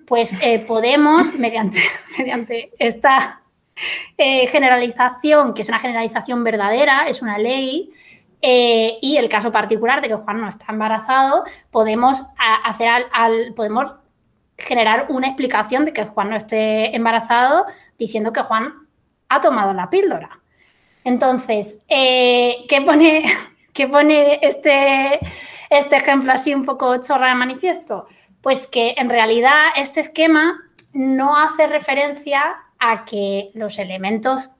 Pues 0.06 0.40
eh, 0.42 0.60
podemos, 0.60 1.34
mediante, 1.38 1.82
mediante 2.16 2.72
esta 2.78 3.42
eh, 4.16 4.46
generalización, 4.46 5.52
que 5.52 5.60
es 5.62 5.68
una 5.68 5.78
generalización 5.78 6.42
verdadera, 6.42 7.08
es 7.08 7.20
una 7.20 7.38
ley, 7.38 7.92
y 8.42 9.18
el 9.18 9.28
caso 9.28 9.52
particular 9.52 10.00
de 10.00 10.08
que 10.08 10.14
Juan 10.14 10.40
no 10.40 10.48
está 10.48 10.64
embarazado, 10.70 11.44
podemos 11.70 12.24
hacer 12.64 12.88
al, 13.12 13.52
podemos 13.54 13.92
generar 14.60 15.06
una 15.08 15.26
explicación 15.28 15.84
de 15.84 15.92
que 15.92 16.04
Juan 16.04 16.30
no 16.30 16.36
esté 16.36 16.94
embarazado 16.94 17.66
diciendo 17.98 18.32
que 18.32 18.42
Juan 18.42 18.74
ha 19.28 19.40
tomado 19.40 19.72
la 19.72 19.90
píldora. 19.90 20.40
Entonces, 21.04 21.84
¿qué 21.88 22.82
pone, 22.84 23.24
qué 23.72 23.88
pone 23.88 24.38
este, 24.42 25.18
este 25.70 25.96
ejemplo 25.96 26.32
así 26.32 26.54
un 26.54 26.64
poco 26.64 27.00
chorra 27.00 27.28
de 27.28 27.34
manifiesto? 27.34 28.06
Pues 28.40 28.66
que 28.66 28.94
en 28.96 29.10
realidad 29.10 29.66
este 29.76 30.00
esquema 30.00 30.60
no 30.92 31.36
hace 31.36 31.66
referencia 31.66 32.56
a 32.78 33.04
que 33.04 33.50
los 33.54 33.78
elementos 33.78 34.50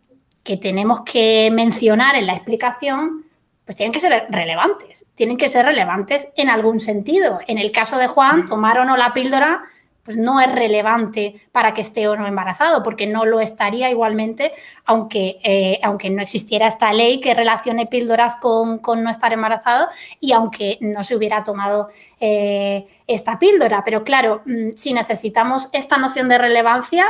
que 0.42 0.56
tenemos 0.56 1.02
que 1.02 1.50
mencionar 1.52 2.14
en 2.16 2.26
la 2.26 2.34
explicación 2.34 3.24
pues 3.64 3.76
tienen 3.76 3.92
que 3.92 4.00
ser 4.00 4.26
relevantes, 4.30 5.06
tienen 5.14 5.36
que 5.36 5.48
ser 5.48 5.64
relevantes 5.64 6.26
en 6.36 6.48
algún 6.48 6.80
sentido. 6.80 7.38
En 7.46 7.56
el 7.56 7.70
caso 7.70 7.98
de 7.98 8.08
Juan, 8.08 8.46
tomar 8.48 8.78
o 8.80 8.84
no 8.84 8.96
la 8.96 9.12
píldora 9.14 9.62
pues 10.04 10.16
no 10.16 10.40
es 10.40 10.50
relevante 10.52 11.46
para 11.52 11.74
que 11.74 11.80
esté 11.80 12.08
o 12.08 12.16
no 12.16 12.26
embarazado, 12.26 12.82
porque 12.82 13.06
no 13.06 13.26
lo 13.26 13.40
estaría 13.40 13.90
igualmente, 13.90 14.52
aunque, 14.84 15.38
eh, 15.42 15.78
aunque 15.82 16.10
no 16.10 16.22
existiera 16.22 16.66
esta 16.66 16.92
ley 16.92 17.20
que 17.20 17.34
relacione 17.34 17.86
píldoras 17.86 18.36
con, 18.36 18.80
no 18.82 19.10
estar 19.10 19.32
embarazado 19.32 19.88
y 20.18 20.32
aunque 20.32 20.78
no 20.80 21.04
se 21.04 21.16
hubiera 21.16 21.44
tomado 21.44 21.88
eh, 22.18 22.86
esta 23.06 23.38
píldora. 23.38 23.82
Pero 23.84 24.04
claro, 24.04 24.42
mm, 24.46 24.70
si 24.76 24.92
necesitamos 24.92 25.68
esta 25.72 25.98
noción 25.98 26.28
de 26.28 26.38
relevancia, 26.38 27.06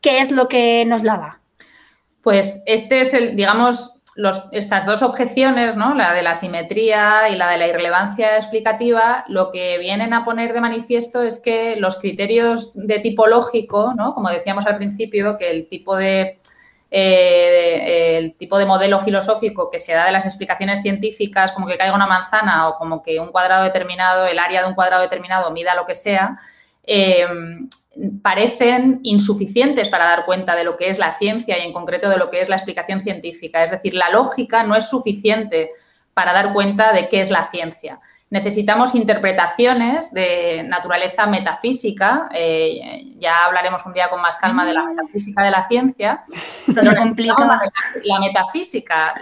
¿qué 0.00 0.20
es 0.20 0.30
lo 0.30 0.48
que 0.48 0.84
nos 0.86 1.04
la 1.04 1.16
da? 1.16 1.40
Pues 2.22 2.62
este 2.66 3.00
es 3.00 3.14
el, 3.14 3.36
digamos, 3.36 4.01
estas 4.52 4.84
dos 4.84 5.02
objeciones, 5.02 5.76
¿no? 5.76 5.94
la 5.94 6.12
de 6.12 6.22
la 6.22 6.34
simetría 6.34 7.30
y 7.30 7.36
la 7.36 7.50
de 7.50 7.56
la 7.56 7.66
irrelevancia 7.66 8.36
explicativa, 8.36 9.24
lo 9.28 9.50
que 9.50 9.78
vienen 9.78 10.12
a 10.12 10.24
poner 10.24 10.52
de 10.52 10.60
manifiesto 10.60 11.22
es 11.22 11.40
que 11.40 11.76
los 11.76 11.98
criterios 11.98 12.72
de 12.74 12.98
tipo 12.98 13.26
lógico, 13.26 13.94
¿no? 13.96 14.14
como 14.14 14.28
decíamos 14.28 14.66
al 14.66 14.76
principio, 14.76 15.38
que 15.38 15.50
el 15.50 15.66
tipo 15.66 15.96
de, 15.96 16.38
eh, 16.90 18.18
el 18.18 18.34
tipo 18.34 18.58
de 18.58 18.66
modelo 18.66 19.00
filosófico 19.00 19.70
que 19.70 19.78
se 19.78 19.94
da 19.94 20.04
de 20.04 20.12
las 20.12 20.26
explicaciones 20.26 20.82
científicas, 20.82 21.52
como 21.52 21.66
que 21.66 21.78
caiga 21.78 21.94
una 21.94 22.06
manzana 22.06 22.68
o 22.68 22.74
como 22.76 23.02
que 23.02 23.18
un 23.18 23.32
cuadrado 23.32 23.64
determinado, 23.64 24.26
el 24.26 24.38
área 24.38 24.60
de 24.62 24.68
un 24.68 24.74
cuadrado 24.74 25.02
determinado 25.02 25.50
mida 25.52 25.74
lo 25.74 25.86
que 25.86 25.94
sea, 25.94 26.38
eh, 26.84 27.26
parecen 28.22 29.00
insuficientes 29.02 29.88
para 29.88 30.06
dar 30.06 30.24
cuenta 30.24 30.56
de 30.56 30.64
lo 30.64 30.76
que 30.76 30.88
es 30.88 30.98
la 30.98 31.16
ciencia 31.18 31.58
y 31.58 31.66
en 31.66 31.72
concreto 31.72 32.08
de 32.08 32.16
lo 32.16 32.30
que 32.30 32.40
es 32.40 32.48
la 32.48 32.56
explicación 32.56 33.00
científica. 33.00 33.62
Es 33.62 33.70
decir, 33.70 33.94
la 33.94 34.10
lógica 34.10 34.62
no 34.62 34.74
es 34.74 34.88
suficiente 34.88 35.70
para 36.14 36.32
dar 36.32 36.52
cuenta 36.52 36.92
de 36.92 37.08
qué 37.08 37.20
es 37.20 37.30
la 37.30 37.50
ciencia. 37.50 38.00
Necesitamos 38.30 38.94
interpretaciones 38.94 40.12
de 40.14 40.62
naturaleza 40.66 41.26
metafísica. 41.26 42.30
Eh, 42.32 43.12
ya 43.18 43.44
hablaremos 43.44 43.84
un 43.84 43.92
día 43.92 44.08
con 44.08 44.22
más 44.22 44.38
calma 44.38 44.64
de 44.64 44.72
la 44.72 44.86
metafísica 44.86 45.42
de 45.42 45.50
la 45.50 45.68
ciencia. 45.68 46.24
Pero 46.74 46.92
la, 46.92 47.60
la 48.04 48.20
metafísica, 48.20 49.14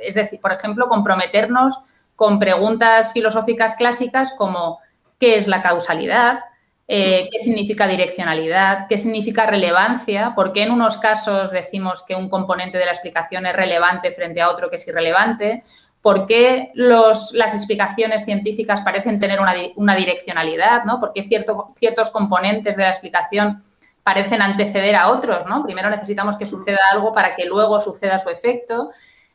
es 0.00 0.14
decir, 0.14 0.40
por 0.40 0.52
ejemplo, 0.52 0.86
comprometernos 0.86 1.80
con 2.14 2.38
preguntas 2.38 3.12
filosóficas 3.12 3.74
clásicas 3.74 4.32
como 4.38 4.78
¿qué 5.18 5.36
es 5.36 5.48
la 5.48 5.60
causalidad? 5.60 6.40
Eh, 6.86 7.30
qué 7.32 7.38
significa 7.38 7.88
direccionalidad, 7.88 8.88
qué 8.88 8.98
significa 8.98 9.46
relevancia, 9.46 10.34
por 10.34 10.52
qué 10.52 10.64
en 10.64 10.70
unos 10.70 10.98
casos 10.98 11.50
decimos 11.50 12.04
que 12.06 12.14
un 12.14 12.28
componente 12.28 12.76
de 12.76 12.84
la 12.84 12.92
explicación 12.92 13.46
es 13.46 13.56
relevante 13.56 14.10
frente 14.10 14.42
a 14.42 14.50
otro 14.50 14.68
que 14.68 14.76
es 14.76 14.86
irrelevante, 14.86 15.62
por 16.02 16.26
qué 16.26 16.70
las 16.74 17.54
explicaciones 17.54 18.26
científicas 18.26 18.82
parecen 18.82 19.18
tener 19.18 19.40
una, 19.40 19.96
direccionalidad, 19.96 20.84
¿no? 20.84 21.00
por 21.00 21.14
qué 21.14 21.22
ciertos 21.22 22.10
componentes 22.10 22.76
de 22.76 22.82
la 22.82 22.90
explicación 22.90 23.64
parecen 24.02 24.42
anteceder 24.42 24.96
a 24.96 25.08
otros. 25.08 25.46
¿no? 25.46 25.62
Primero 25.62 25.88
necesitamos 25.88 26.36
que 26.36 26.44
suceda 26.46 26.78
algo 26.92 27.12
para 27.12 27.34
que 27.34 27.46
luego 27.46 27.80
suceda 27.80 28.18
su 28.18 28.28
efecto. 28.28 28.90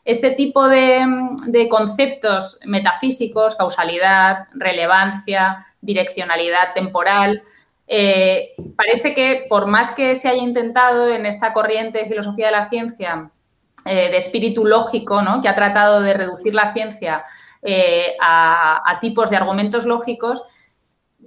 Este 0.05 0.29
tipo 0.29 0.69
de 0.69 1.67
conceptos 1.71 2.59
metafísicos, 2.65 3.55
causalidad, 3.55 4.45
relevancia, 4.53 5.65
direccionalidad 5.81 6.73
temporal. 6.73 7.43
Eh, 7.87 8.53
parece 8.75 9.13
que 9.15 9.45
por 9.49 9.65
más 9.65 9.93
que 9.93 10.15
se 10.15 10.29
haya 10.29 10.41
intentado 10.43 11.09
en 11.09 11.25
esta 11.25 11.53
corriente 11.53 11.99
de 11.99 12.07
filosofía 12.07 12.47
de 12.47 12.51
la 12.51 12.69
ciencia, 12.69 13.31
eh, 13.85 14.11
de 14.11 14.17
espíritu 14.17 14.65
lógico, 14.65 15.21
¿no? 15.21 15.41
que 15.41 15.49
ha 15.49 15.55
tratado 15.55 16.01
de 16.01 16.13
reducir 16.13 16.53
la 16.53 16.73
ciencia 16.73 17.23
eh, 17.61 18.15
a, 18.21 18.97
tipos 19.01 19.29
de 19.29 19.37
argumentos 19.37 19.85
lógicos, 19.85 20.43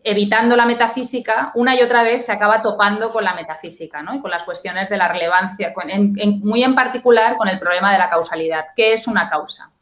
evitando 0.04 0.54
la 0.56 0.66
metafísica, 0.66 1.52
una 1.54 1.74
y 1.74 1.82
otra 1.82 2.02
vez 2.02 2.26
se 2.26 2.32
acaba 2.32 2.62
topando 2.62 3.12
con 3.12 3.24
la 3.24 3.34
metafísica 3.34 4.02
¿no? 4.02 4.14
y 4.14 4.20
con 4.20 4.30
las 4.30 4.42
cuestiones 4.42 4.88
de 4.88 4.96
la 4.96 5.08
relevancia, 5.08 5.72
muy 6.42 6.62
en 6.62 6.74
particular 6.74 7.36
con 7.36 7.48
el 7.48 7.58
problema 7.58 7.92
de 7.92 7.98
la 7.98 8.10
causalidad. 8.10 8.66
¿Qué 8.76 8.92
es 8.92 9.06
una 9.06 9.28
causa? 9.28 9.72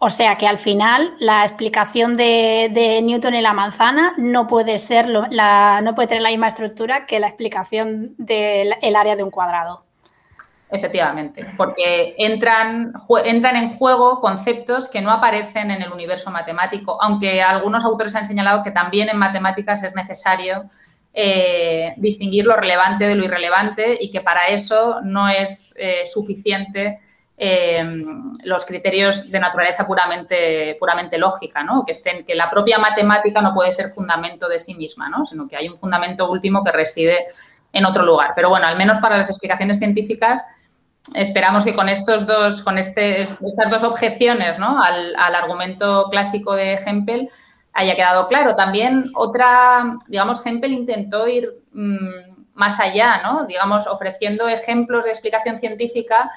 O 0.00 0.10
sea 0.10 0.38
que 0.38 0.46
al 0.46 0.58
final 0.58 1.14
la 1.18 1.44
explicación 1.44 2.16
de, 2.16 3.00
Newton 3.02 3.34
y 3.34 3.42
la 3.42 3.52
manzana 3.52 4.14
no 4.16 4.46
puede 4.46 4.78
ser 4.78 5.08
la, 5.08 5.80
no 5.82 5.96
puede 5.96 6.06
tener 6.06 6.22
la 6.22 6.30
misma 6.30 6.46
estructura 6.46 7.04
que 7.04 7.18
la 7.18 7.26
explicación 7.26 8.14
del 8.16 8.96
área 8.96 9.16
de 9.16 9.24
un 9.24 9.30
cuadrado. 9.30 9.84
Efectivamente, 10.70 11.46
porque 11.56 12.14
entran, 12.18 12.92
entran 13.24 13.56
en 13.56 13.70
juego 13.70 14.20
conceptos 14.20 14.86
que 14.86 15.00
no 15.00 15.10
aparecen 15.10 15.70
en 15.70 15.82
el 15.82 15.90
universo 15.90 16.30
matemático, 16.30 17.02
aunque 17.02 17.42
algunos 17.42 17.84
autores 17.84 18.14
han 18.14 18.26
señalado 18.26 18.62
que 18.62 18.70
también 18.70 19.08
en 19.08 19.16
matemáticas 19.16 19.82
es 19.82 19.94
necesario 19.94 20.68
eh, 21.14 21.94
distinguir 21.96 22.44
lo 22.44 22.54
relevante 22.54 23.06
de 23.06 23.16
lo 23.16 23.24
irrelevante 23.24 23.96
y 23.98 24.10
que 24.10 24.20
para 24.20 24.48
eso 24.48 25.00
no 25.02 25.26
es 25.28 25.74
eh, 25.78 26.02
suficiente 26.04 26.98
eh, 27.40 27.84
los 28.42 28.66
criterios 28.66 29.30
de 29.30 29.38
naturaleza 29.38 29.86
puramente, 29.86 30.76
puramente 30.80 31.18
lógica, 31.18 31.62
¿no? 31.62 31.84
Que 31.84 31.92
estén, 31.92 32.24
que 32.24 32.34
la 32.34 32.50
propia 32.50 32.78
matemática 32.78 33.40
no 33.40 33.54
puede 33.54 33.70
ser 33.70 33.90
fundamento 33.90 34.48
de 34.48 34.58
sí 34.58 34.74
misma, 34.74 35.08
¿no? 35.08 35.24
Sino 35.24 35.46
que 35.46 35.56
hay 35.56 35.68
un 35.68 35.78
fundamento 35.78 36.28
último 36.28 36.64
que 36.64 36.72
reside 36.72 37.26
en 37.72 37.84
otro 37.84 38.04
lugar. 38.04 38.32
Pero 38.34 38.48
bueno, 38.48 38.66
al 38.66 38.76
menos 38.76 38.98
para 38.98 39.16
las 39.16 39.30
explicaciones 39.30 39.78
científicas, 39.78 40.44
esperamos 41.14 41.64
que 41.64 41.74
con 41.74 41.88
estos 41.88 42.26
dos, 42.26 42.62
con 42.62 42.76
este, 42.76 43.20
estas 43.20 43.70
dos 43.70 43.84
objeciones 43.84 44.58
¿no? 44.58 44.82
al, 44.82 45.14
argumento 45.16 46.08
clásico 46.10 46.56
de 46.56 46.74
Hempel 46.74 47.30
haya 47.72 47.94
quedado 47.94 48.26
claro. 48.26 48.56
También 48.56 49.12
otra, 49.14 49.96
digamos, 50.08 50.44
Hempel 50.44 50.72
intentó 50.72 51.28
ir 51.28 51.48
mm, 51.72 52.54
más 52.54 52.80
allá, 52.80 53.22
¿no? 53.22 53.46
Digamos, 53.46 53.86
ofreciendo 53.86 54.48
ejemplos 54.48 55.04
de 55.04 55.12
explicación 55.12 55.58
científica 55.58 56.28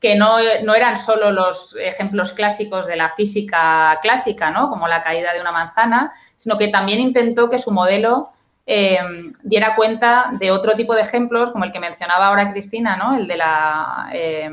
que 0.00 0.14
no, 0.14 0.38
eran 0.38 0.96
solo 0.96 1.32
los 1.32 1.76
ejemplos 1.76 2.32
clásicos 2.32 2.86
de 2.86 2.96
la 2.96 3.08
física 3.08 3.98
clásica, 4.00 4.50
¿no? 4.50 4.68
como 4.70 4.86
la 4.86 5.02
caída 5.02 5.32
de 5.32 5.40
una 5.40 5.50
manzana, 5.50 6.12
sino 6.36 6.56
que 6.56 6.68
también 6.68 7.00
intentó 7.00 7.50
que 7.50 7.58
su 7.58 7.72
modelo 7.72 8.30
eh, 8.64 8.98
diera 9.42 9.74
cuenta 9.74 10.30
de 10.38 10.52
otro 10.52 10.74
tipo 10.74 10.94
de 10.94 11.02
ejemplos, 11.02 11.50
como 11.50 11.64
el 11.64 11.72
que 11.72 11.80
mencionaba 11.80 12.28
ahora 12.28 12.50
Cristina, 12.50 12.96
¿no? 12.96 13.16
el 13.16 13.26
de 13.26 13.36
la, 13.36 14.08
eh, 14.12 14.50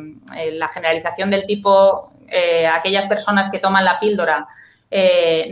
la 0.53 0.67
generalización 0.67 1.29
del 1.29 1.45
tipo 1.45 2.11
eh, 2.27 2.65
aquellas 2.65 3.05
personas 3.05 3.51
que 3.51 3.59
toman 3.59 3.85
la 3.85 3.99
píldora 3.99 4.47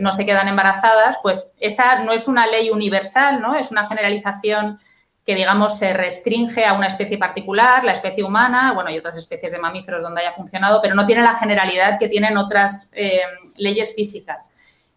no 0.00 0.10
se 0.10 0.24
quedan 0.24 0.48
embarazadas, 0.48 1.18
pues 1.22 1.54
esa 1.60 1.98
no 1.98 2.12
es 2.12 2.28
una 2.28 2.46
ley 2.46 2.70
universal, 2.70 3.42
¿no? 3.42 3.54
es 3.54 3.70
una 3.70 3.86
generalización 3.86 4.80
que, 5.24 5.34
digamos, 5.34 5.78
se 5.78 5.92
restringe 5.92 6.64
a 6.64 6.74
una 6.74 6.86
especie 6.86 7.16
particular, 7.16 7.82
la 7.84 7.92
especie 7.92 8.22
humana, 8.22 8.72
bueno, 8.74 8.90
hay 8.90 8.98
otras 8.98 9.16
especies 9.16 9.52
de 9.52 9.58
mamíferos 9.58 10.02
donde 10.02 10.20
haya 10.20 10.32
funcionado, 10.32 10.80
pero 10.82 10.94
no 10.94 11.06
tiene 11.06 11.22
la 11.22 11.34
generalidad 11.34 11.98
que 11.98 12.08
tienen 12.08 12.36
otras 12.36 12.90
eh, 12.94 13.22
leyes 13.56 13.94
físicas. 13.94 14.50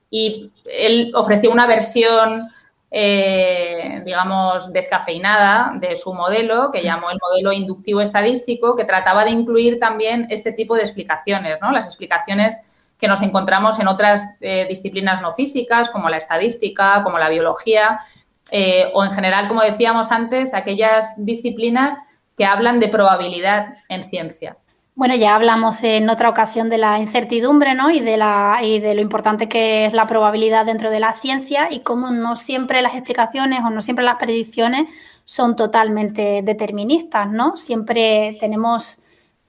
Y 0.10 0.52
él 0.66 1.12
ofreció 1.16 1.52
una 1.52 1.68
versión 1.68 2.50
eh, 2.90 4.02
digamos, 4.06 4.72
descafeinada 4.72 5.74
de 5.78 5.98
su 5.98 6.14
modelo, 6.14 6.72
que 6.72 6.82
llamó 6.82 7.12
el 7.12 7.20
modelo 7.22 7.52
inductivo 7.52 8.00
estadístico, 8.00 8.78
que 8.78 8.86
trataba 8.86 9.26
de 9.26 9.32
incluir 9.32 9.78
también 9.78 10.28
este 10.30 10.54
tipo 10.54 10.76
de 10.76 10.84
explicaciones, 10.84 11.58
¿no? 11.62 11.72
Las 11.72 11.86
explicaciones 11.86 12.58
que 12.98 13.10
nos 13.10 13.22
encontramos 13.22 13.80
en 13.80 13.88
otras 13.90 14.38
eh, 14.40 14.66
disciplinas 14.70 15.22
no 15.22 15.34
físicas, 15.34 15.90
como 15.90 16.10
la 16.10 16.18
estadística, 16.18 17.04
como 17.04 17.20
la 17.20 17.30
biología, 17.30 18.00
eh, 18.52 18.92
o 18.94 19.04
en 19.04 19.12
general, 19.12 19.48
como 19.48 19.62
decíamos 19.62 20.12
antes, 20.12 20.54
aquellas 20.54 21.14
disciplinas 21.18 21.98
que 22.38 22.46
hablan 22.46 22.80
de 22.80 22.90
probabilidad 22.90 23.76
en 23.90 24.04
ciencia. 24.04 24.58
Bueno, 24.98 25.14
ya 25.14 25.36
hablamos 25.36 25.84
en 25.84 26.10
otra 26.10 26.28
ocasión 26.28 26.70
de 26.70 26.80
la 26.80 26.98
incertidumbre, 26.98 27.76
¿no? 27.76 27.92
Y 27.92 28.00
de, 28.00 28.18
la, 28.18 28.58
y 28.64 28.80
de 28.80 28.96
lo 28.96 29.02
importante 29.02 29.48
que 29.48 29.86
es 29.86 29.94
la 29.94 30.08
probabilidad 30.08 30.66
dentro 30.66 30.90
de 30.90 31.00
la 31.00 31.14
ciencia 31.14 31.68
y 31.70 31.82
cómo 31.82 32.10
no 32.10 32.36
siempre 32.36 32.82
las 32.82 32.96
explicaciones 32.96 33.60
o 33.64 33.70
no 33.70 33.82
siempre 33.82 34.04
las 34.04 34.16
predicciones 34.16 34.88
son 35.24 35.56
totalmente 35.56 36.42
deterministas, 36.42 37.30
¿no? 37.30 37.58
Siempre 37.58 38.38
tenemos, 38.40 39.00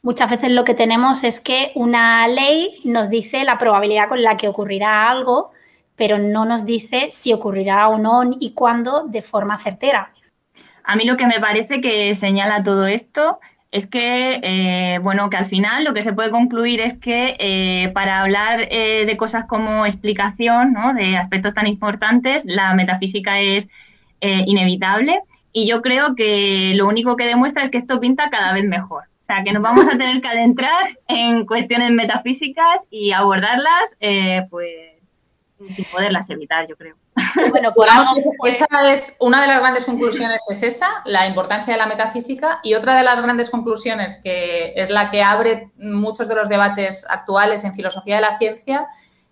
muchas 0.03 0.29
veces 0.29 0.51
lo 0.51 0.65
que 0.65 0.75
tenemos 0.75 1.25
es 1.25 1.41
que 1.41 1.73
una 1.77 2.29
ley 2.29 2.81
nos 2.85 3.09
dice 3.09 3.45
la 3.45 3.57
probabilidad 3.57 4.09
con 4.09 4.23
la 4.23 4.37
que 4.37 4.49
ocurrirá 4.49 5.09
algo, 5.09 5.53
pero 5.99 6.17
no 6.19 6.47
nos 6.47 6.65
dice 6.65 7.09
si 7.11 7.35
ocurrirá 7.35 7.89
o 7.89 7.99
no 7.99 8.23
y 8.41 8.53
cuándo 8.53 9.07
de 9.07 9.21
forma 9.21 9.59
certera. 9.59 10.13
A 10.85 10.97
mí 10.97 11.05
lo 11.05 11.19
que 11.19 11.27
me 11.27 11.41
parece 11.41 11.83
que 11.83 12.15
señala 12.15 12.63
todo 12.63 12.87
esto 12.87 13.41
es 13.71 13.87
que, 13.87 14.41
eh, 14.43 14.99
bueno, 15.03 15.29
que 15.29 15.37
al 15.37 15.45
final 15.45 15.85
lo 15.85 15.93
que 15.93 16.01
se 16.01 16.15
puede 16.15 16.31
concluir 16.31 16.81
es 16.81 16.95
que 16.95 17.37
eh, 17.39 17.91
para 17.93 18.23
hablar 18.23 18.69
eh, 18.71 19.05
de 19.05 19.17
cosas 19.19 19.45
como 19.47 19.85
explicación, 19.85 20.73
¿no? 20.73 20.95
de 20.95 21.19
aspectos 21.19 21.53
tan 21.53 21.67
importantes, 21.67 22.45
la 22.47 22.73
metafísica 22.75 23.41
es 23.41 23.69
inevitable 24.21 25.21
y 25.53 25.69
yo 25.69 25.81
creo 25.81 26.17
que 26.17 26.73
lo 26.75 26.89
único 26.89 27.15
que 27.15 27.25
demuestra 27.25 27.63
es 27.63 27.71
que 27.71 27.79
esto 27.79 28.01
pinta 28.01 28.31
cada 28.31 28.53
vez 28.53 28.65
mejor. 28.65 29.05
O 29.21 29.25
sea, 29.25 29.45
que 29.45 29.53
nos 29.53 29.63
vamos 29.63 29.87
a 29.87 29.97
tener 29.97 30.21
que 30.21 30.29
adentrar 30.29 30.99
en 31.07 31.47
cuestiones 31.47 31.93
metafísicas 31.93 32.89
y 32.91 33.13
abordarlas, 33.13 33.97
pues, 34.51 34.98
sin 35.68 35.85
poderlas 35.87 36.31
evitar, 36.31 36.66
yo 36.68 36.77
creo. 36.77 36.97
Bueno, 37.51 37.73
esa 38.44 38.66
es 38.92 39.16
una 39.21 39.42
de 39.42 39.49
las 39.49 39.61
grandes 39.61 39.85
conclusiones 39.85 40.44
es 40.49 40.62
esa, 40.62 41.03
la 41.05 41.27
importancia 41.27 41.73
de 41.73 41.79
la 41.79 41.87
metafísica, 41.87 42.61
y 42.62 42.75
otra 42.75 42.97
de 42.97 43.03
las 43.03 43.21
grandes 43.21 43.51
conclusiones 43.51 44.21
que 44.23 44.73
es 44.77 44.90
la 44.90 45.11
que 45.11 45.23
abre 45.23 45.71
muchos 45.77 46.29
de 46.29 46.35
los 46.35 46.49
debates 46.49 47.07
actuales 47.09 47.64
en 47.64 47.75
filosofía 47.75 48.16
de 48.16 48.23
la 48.23 48.38
ciencia, 48.38 48.87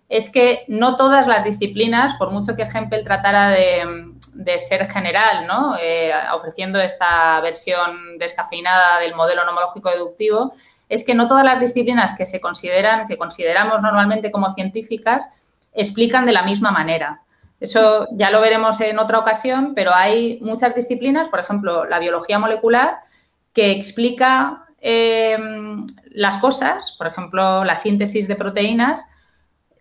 es 0.09 0.29
que 0.29 0.63
no 0.67 0.95
todas 0.95 1.27
las 1.27 1.43
disciplinas, 1.43 2.15
por 2.15 2.31
mucho 2.31 2.55
que 2.55 2.63
Hempel 2.63 3.03
tratara 3.03 3.49
de, 3.49 4.59
ser 4.59 4.89
general, 4.89 5.45
¿no? 5.47 5.75
Eh, 5.81 6.11
ofreciendo 6.33 6.79
esta 6.79 7.41
versión 7.41 8.17
descafeinada 8.17 8.99
del 8.99 9.15
modelo 9.15 9.43
nomológico 9.43 9.89
deductivo, 9.89 10.53
es 10.89 11.05
que 11.05 11.15
no 11.15 11.27
todas 11.27 11.43
las 11.43 11.59
disciplinas 11.59 12.15
que 12.17 12.25
se 12.25 12.39
consideran, 12.39 13.07
que 13.07 13.17
consideramos 13.17 13.81
normalmente 13.81 14.31
como 14.31 14.53
científicas, 14.53 15.29
explican 15.77 16.25
de 16.25 16.33
la 16.33 16.43
misma 16.43 16.71
manera. 16.71 17.21
Eso 17.59 18.07
ya 18.11 18.29
lo 18.29 18.41
veremos 18.41 18.81
en 18.81 18.99
otra 18.99 19.19
ocasión, 19.19 19.73
pero 19.73 19.93
hay 19.93 20.39
muchas 20.41 20.75
disciplinas, 20.75 21.29
por 21.29 21.39
ejemplo, 21.39 21.85
la 21.85 21.99
biología 21.99 22.37
molecular, 22.37 22.97
que 23.53 23.71
explica 23.71 24.65
em, 24.79 25.85
las 26.11 26.37
cosas, 26.37 26.93
por 26.97 27.07
ejemplo, 27.07 27.63
la 27.63 27.75
síntesis 27.75 28.27
de 28.27 28.35
proteínas, 28.35 29.03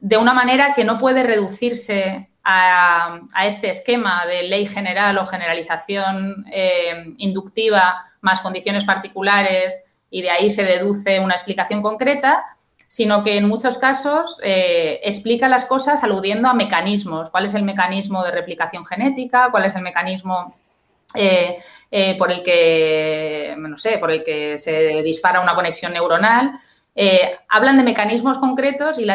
de 0.00 0.16
una 0.16 0.32
manera 0.32 0.72
que 0.74 0.85
no 0.85 0.98
puede 0.98 1.22
reducirse 1.22 2.30
a, 2.44 3.20
este 3.44 3.68
esquema 3.68 4.24
de 4.24 4.44
ley 4.44 4.66
general 4.66 5.18
o 5.18 5.26
generalización 5.26 6.46
em, 6.50 7.14
inductiva 7.18 8.00
más 8.20 8.40
condiciones 8.40 8.85
particulares 8.85 9.98
y 10.11 10.22
de 10.22 10.30
ahí 10.30 10.48
se 10.48 10.64
deduce 10.64 11.20
una 11.20 11.35
explicación 11.35 11.82
concreta, 11.82 12.44
sino 12.87 13.25
que 13.25 13.37
en 13.37 13.49
muchos 13.49 13.79
casos 13.79 14.38
eh, 14.42 15.01
explica 15.03 15.49
las 15.49 15.64
cosas 15.64 16.03
aludiendo 16.05 16.49
a 16.49 16.55
mecanismos. 16.55 17.31
¿Cuál 17.31 17.46
es 17.46 17.55
el 17.55 17.62
mecanismo 17.62 18.22
de 18.22 18.31
replicación 18.31 18.85
genética? 18.85 19.49
¿Cuál 19.51 19.64
es 19.64 19.75
el 19.75 19.83
mecanismo 19.83 20.55
eh, 21.14 21.59
eh, 21.90 22.16
por 22.16 22.31
el 22.31 22.42
que, 22.42 23.55
no 23.59 23.79
sé, 23.79 23.99
por 23.99 24.11
el 24.11 24.25
que 24.25 24.59
se 24.59 25.03
dispara 25.03 25.40
una 25.40 25.55
conexión 25.55 25.92
neuronal? 25.92 26.53
hablan 27.51 27.77
de 27.77 27.83
mecanismos 27.83 28.38
concretos 28.38 28.99
y 28.99 29.07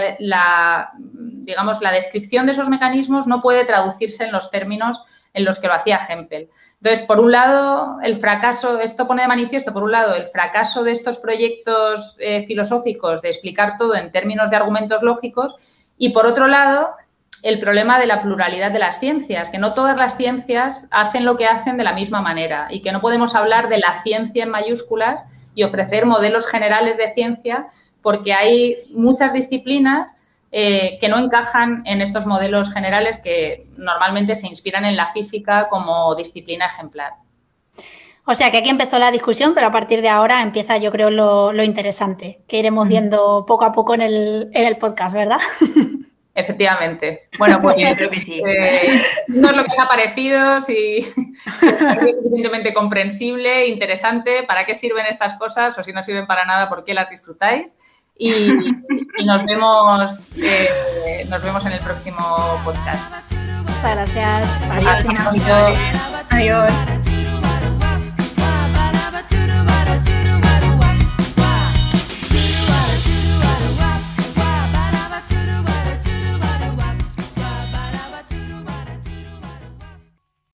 digamos, 1.00 1.82
la 1.82 1.92
descripción 1.92 2.46
de 2.46 2.52
esos 2.52 2.70
mecanismos 2.70 3.26
no 3.26 3.42
puede 3.42 3.66
traducirse 3.66 4.26
en 4.26 4.32
los 4.32 4.52
términos 4.52 5.02
en 5.34 5.46
los 5.46 5.60
que 5.60 5.68
lo 5.68 5.74
hacía 5.74 6.00
Hempel. 6.10 6.50
Entonces, 6.82 7.06
por 7.06 7.20
un 7.20 7.32
lado, 7.32 7.98
el 8.04 8.18
fracaso, 8.18 8.80
esto 8.80 9.08
pone 9.08 9.22
de 9.22 9.28
manifiesto, 9.28 9.74
por 9.74 9.84
un 9.84 9.92
lado, 9.92 10.16
el 10.16 10.26
fracaso 10.26 10.84
de 10.84 10.92
estos 10.92 11.20
proyectos 11.20 12.18
eh, 12.20 12.44
filosóficos 12.46 13.22
de 13.22 13.30
explicar 13.30 13.78
todo 13.78 13.96
en 13.96 14.12
términos 14.12 14.50
de 14.50 14.58
argumentos 14.58 15.02
lógicos 15.04 15.56
y, 15.98 16.10
por 16.10 16.26
otro 16.26 16.48
lado, 16.48 16.96
el 17.44 17.60
problema 17.60 18.00
de 18.00 18.06
la 18.06 18.22
pluralidad 18.22 18.72
de 18.72 18.80
las 18.80 19.00
ciencias, 19.00 19.50
que 19.50 19.58
no 19.58 19.74
todas 19.74 19.98
las 19.98 20.18
ciencias 20.18 20.88
hacen 20.92 21.26
lo 21.26 21.38
que 21.38 21.48
hacen 21.48 21.78
de 21.78 21.84
la 21.84 21.94
misma 21.94 22.22
manera 22.22 22.68
y 22.70 22.82
que 22.82 22.92
no 22.92 23.02
podemos 23.02 23.36
hablar 23.36 23.70
de 23.70 23.80
la 23.80 24.02
ciencia 24.04 24.44
en 24.44 24.50
mayúsculas 24.50 25.24
y 25.56 25.64
ofrecer 25.64 26.06
modelos 26.06 26.46
generales 26.46 26.98
de 26.98 27.12
ciencia 27.14 27.68
porque 28.02 28.34
hay 28.34 28.78
muchas 28.92 29.34
disciplinas 29.34 30.16
eh, 30.54 30.98
que 31.00 31.08
no 31.08 31.18
encajan 31.18 31.82
en 31.86 32.02
estos 32.02 32.26
modelos 32.26 32.74
generales 32.74 33.22
que 33.24 33.68
normalmente 33.78 34.36
se 34.36 34.48
inspiran 34.48 34.84
en 34.84 34.98
la 34.98 35.08
física 35.08 35.70
como 35.70 36.14
disciplina 36.16 36.66
ejemplar. 36.66 37.14
O 38.26 38.36
sea 38.36 38.52
que 38.52 38.58
aquí 38.58 38.70
empezó 38.70 39.00
la 39.00 39.12
discusión, 39.12 39.54
pero 39.54 39.68
a 39.68 39.72
partir 39.72 40.02
de 40.02 40.10
ahora 40.10 40.42
empieza 40.42 40.76
yo 40.76 40.92
creo 40.92 41.10
lo, 41.10 41.64
interesante, 41.64 42.42
que 42.50 42.58
iremos 42.58 42.88
viendo 42.88 43.46
poco 43.48 43.64
a 43.64 43.72
poco 43.72 43.94
en 43.94 44.02
el, 44.02 44.78
podcast, 44.78 45.14
¿verdad? 45.14 45.40
Efectivamente. 46.36 47.30
Bueno, 47.38 47.62
pues 47.62 47.76
creo 47.76 48.10
que 48.10 48.20
sí. 48.20 48.42
Eh, 48.46 49.02
no 49.28 49.50
es 49.50 49.56
lo 49.56 49.64
que 49.64 49.72
ha 49.78 49.88
parecido, 49.88 50.60
si 50.60 50.98
es 51.62 52.16
suficientemente 52.16 52.74
comprensible, 52.74 53.68
interesante, 53.68 54.44
para 54.44 54.66
qué 54.66 54.76
sirven 54.76 55.06
estas 55.06 55.36
cosas 55.36 55.78
o 55.78 55.84
si 55.84 55.94
no 55.94 56.04
sirven 56.04 56.28
para 56.28 56.46
nada, 56.46 56.68
por 56.68 56.84
qué 56.84 56.94
las 56.94 57.10
disfrutáis 57.10 57.76
y, 58.22 59.26
nos 59.26 59.44
vemos 59.46 60.30
eh, 60.38 61.26
nos 61.28 61.42
vemos 61.42 61.66
en 61.66 61.72
el 61.74 61.80
próximo 61.80 62.62
podcast. 62.64 63.12
Muchas 63.64 63.96
gracias. 63.96 64.50
Adiós. 64.70 65.94
Adiós. 66.30 66.74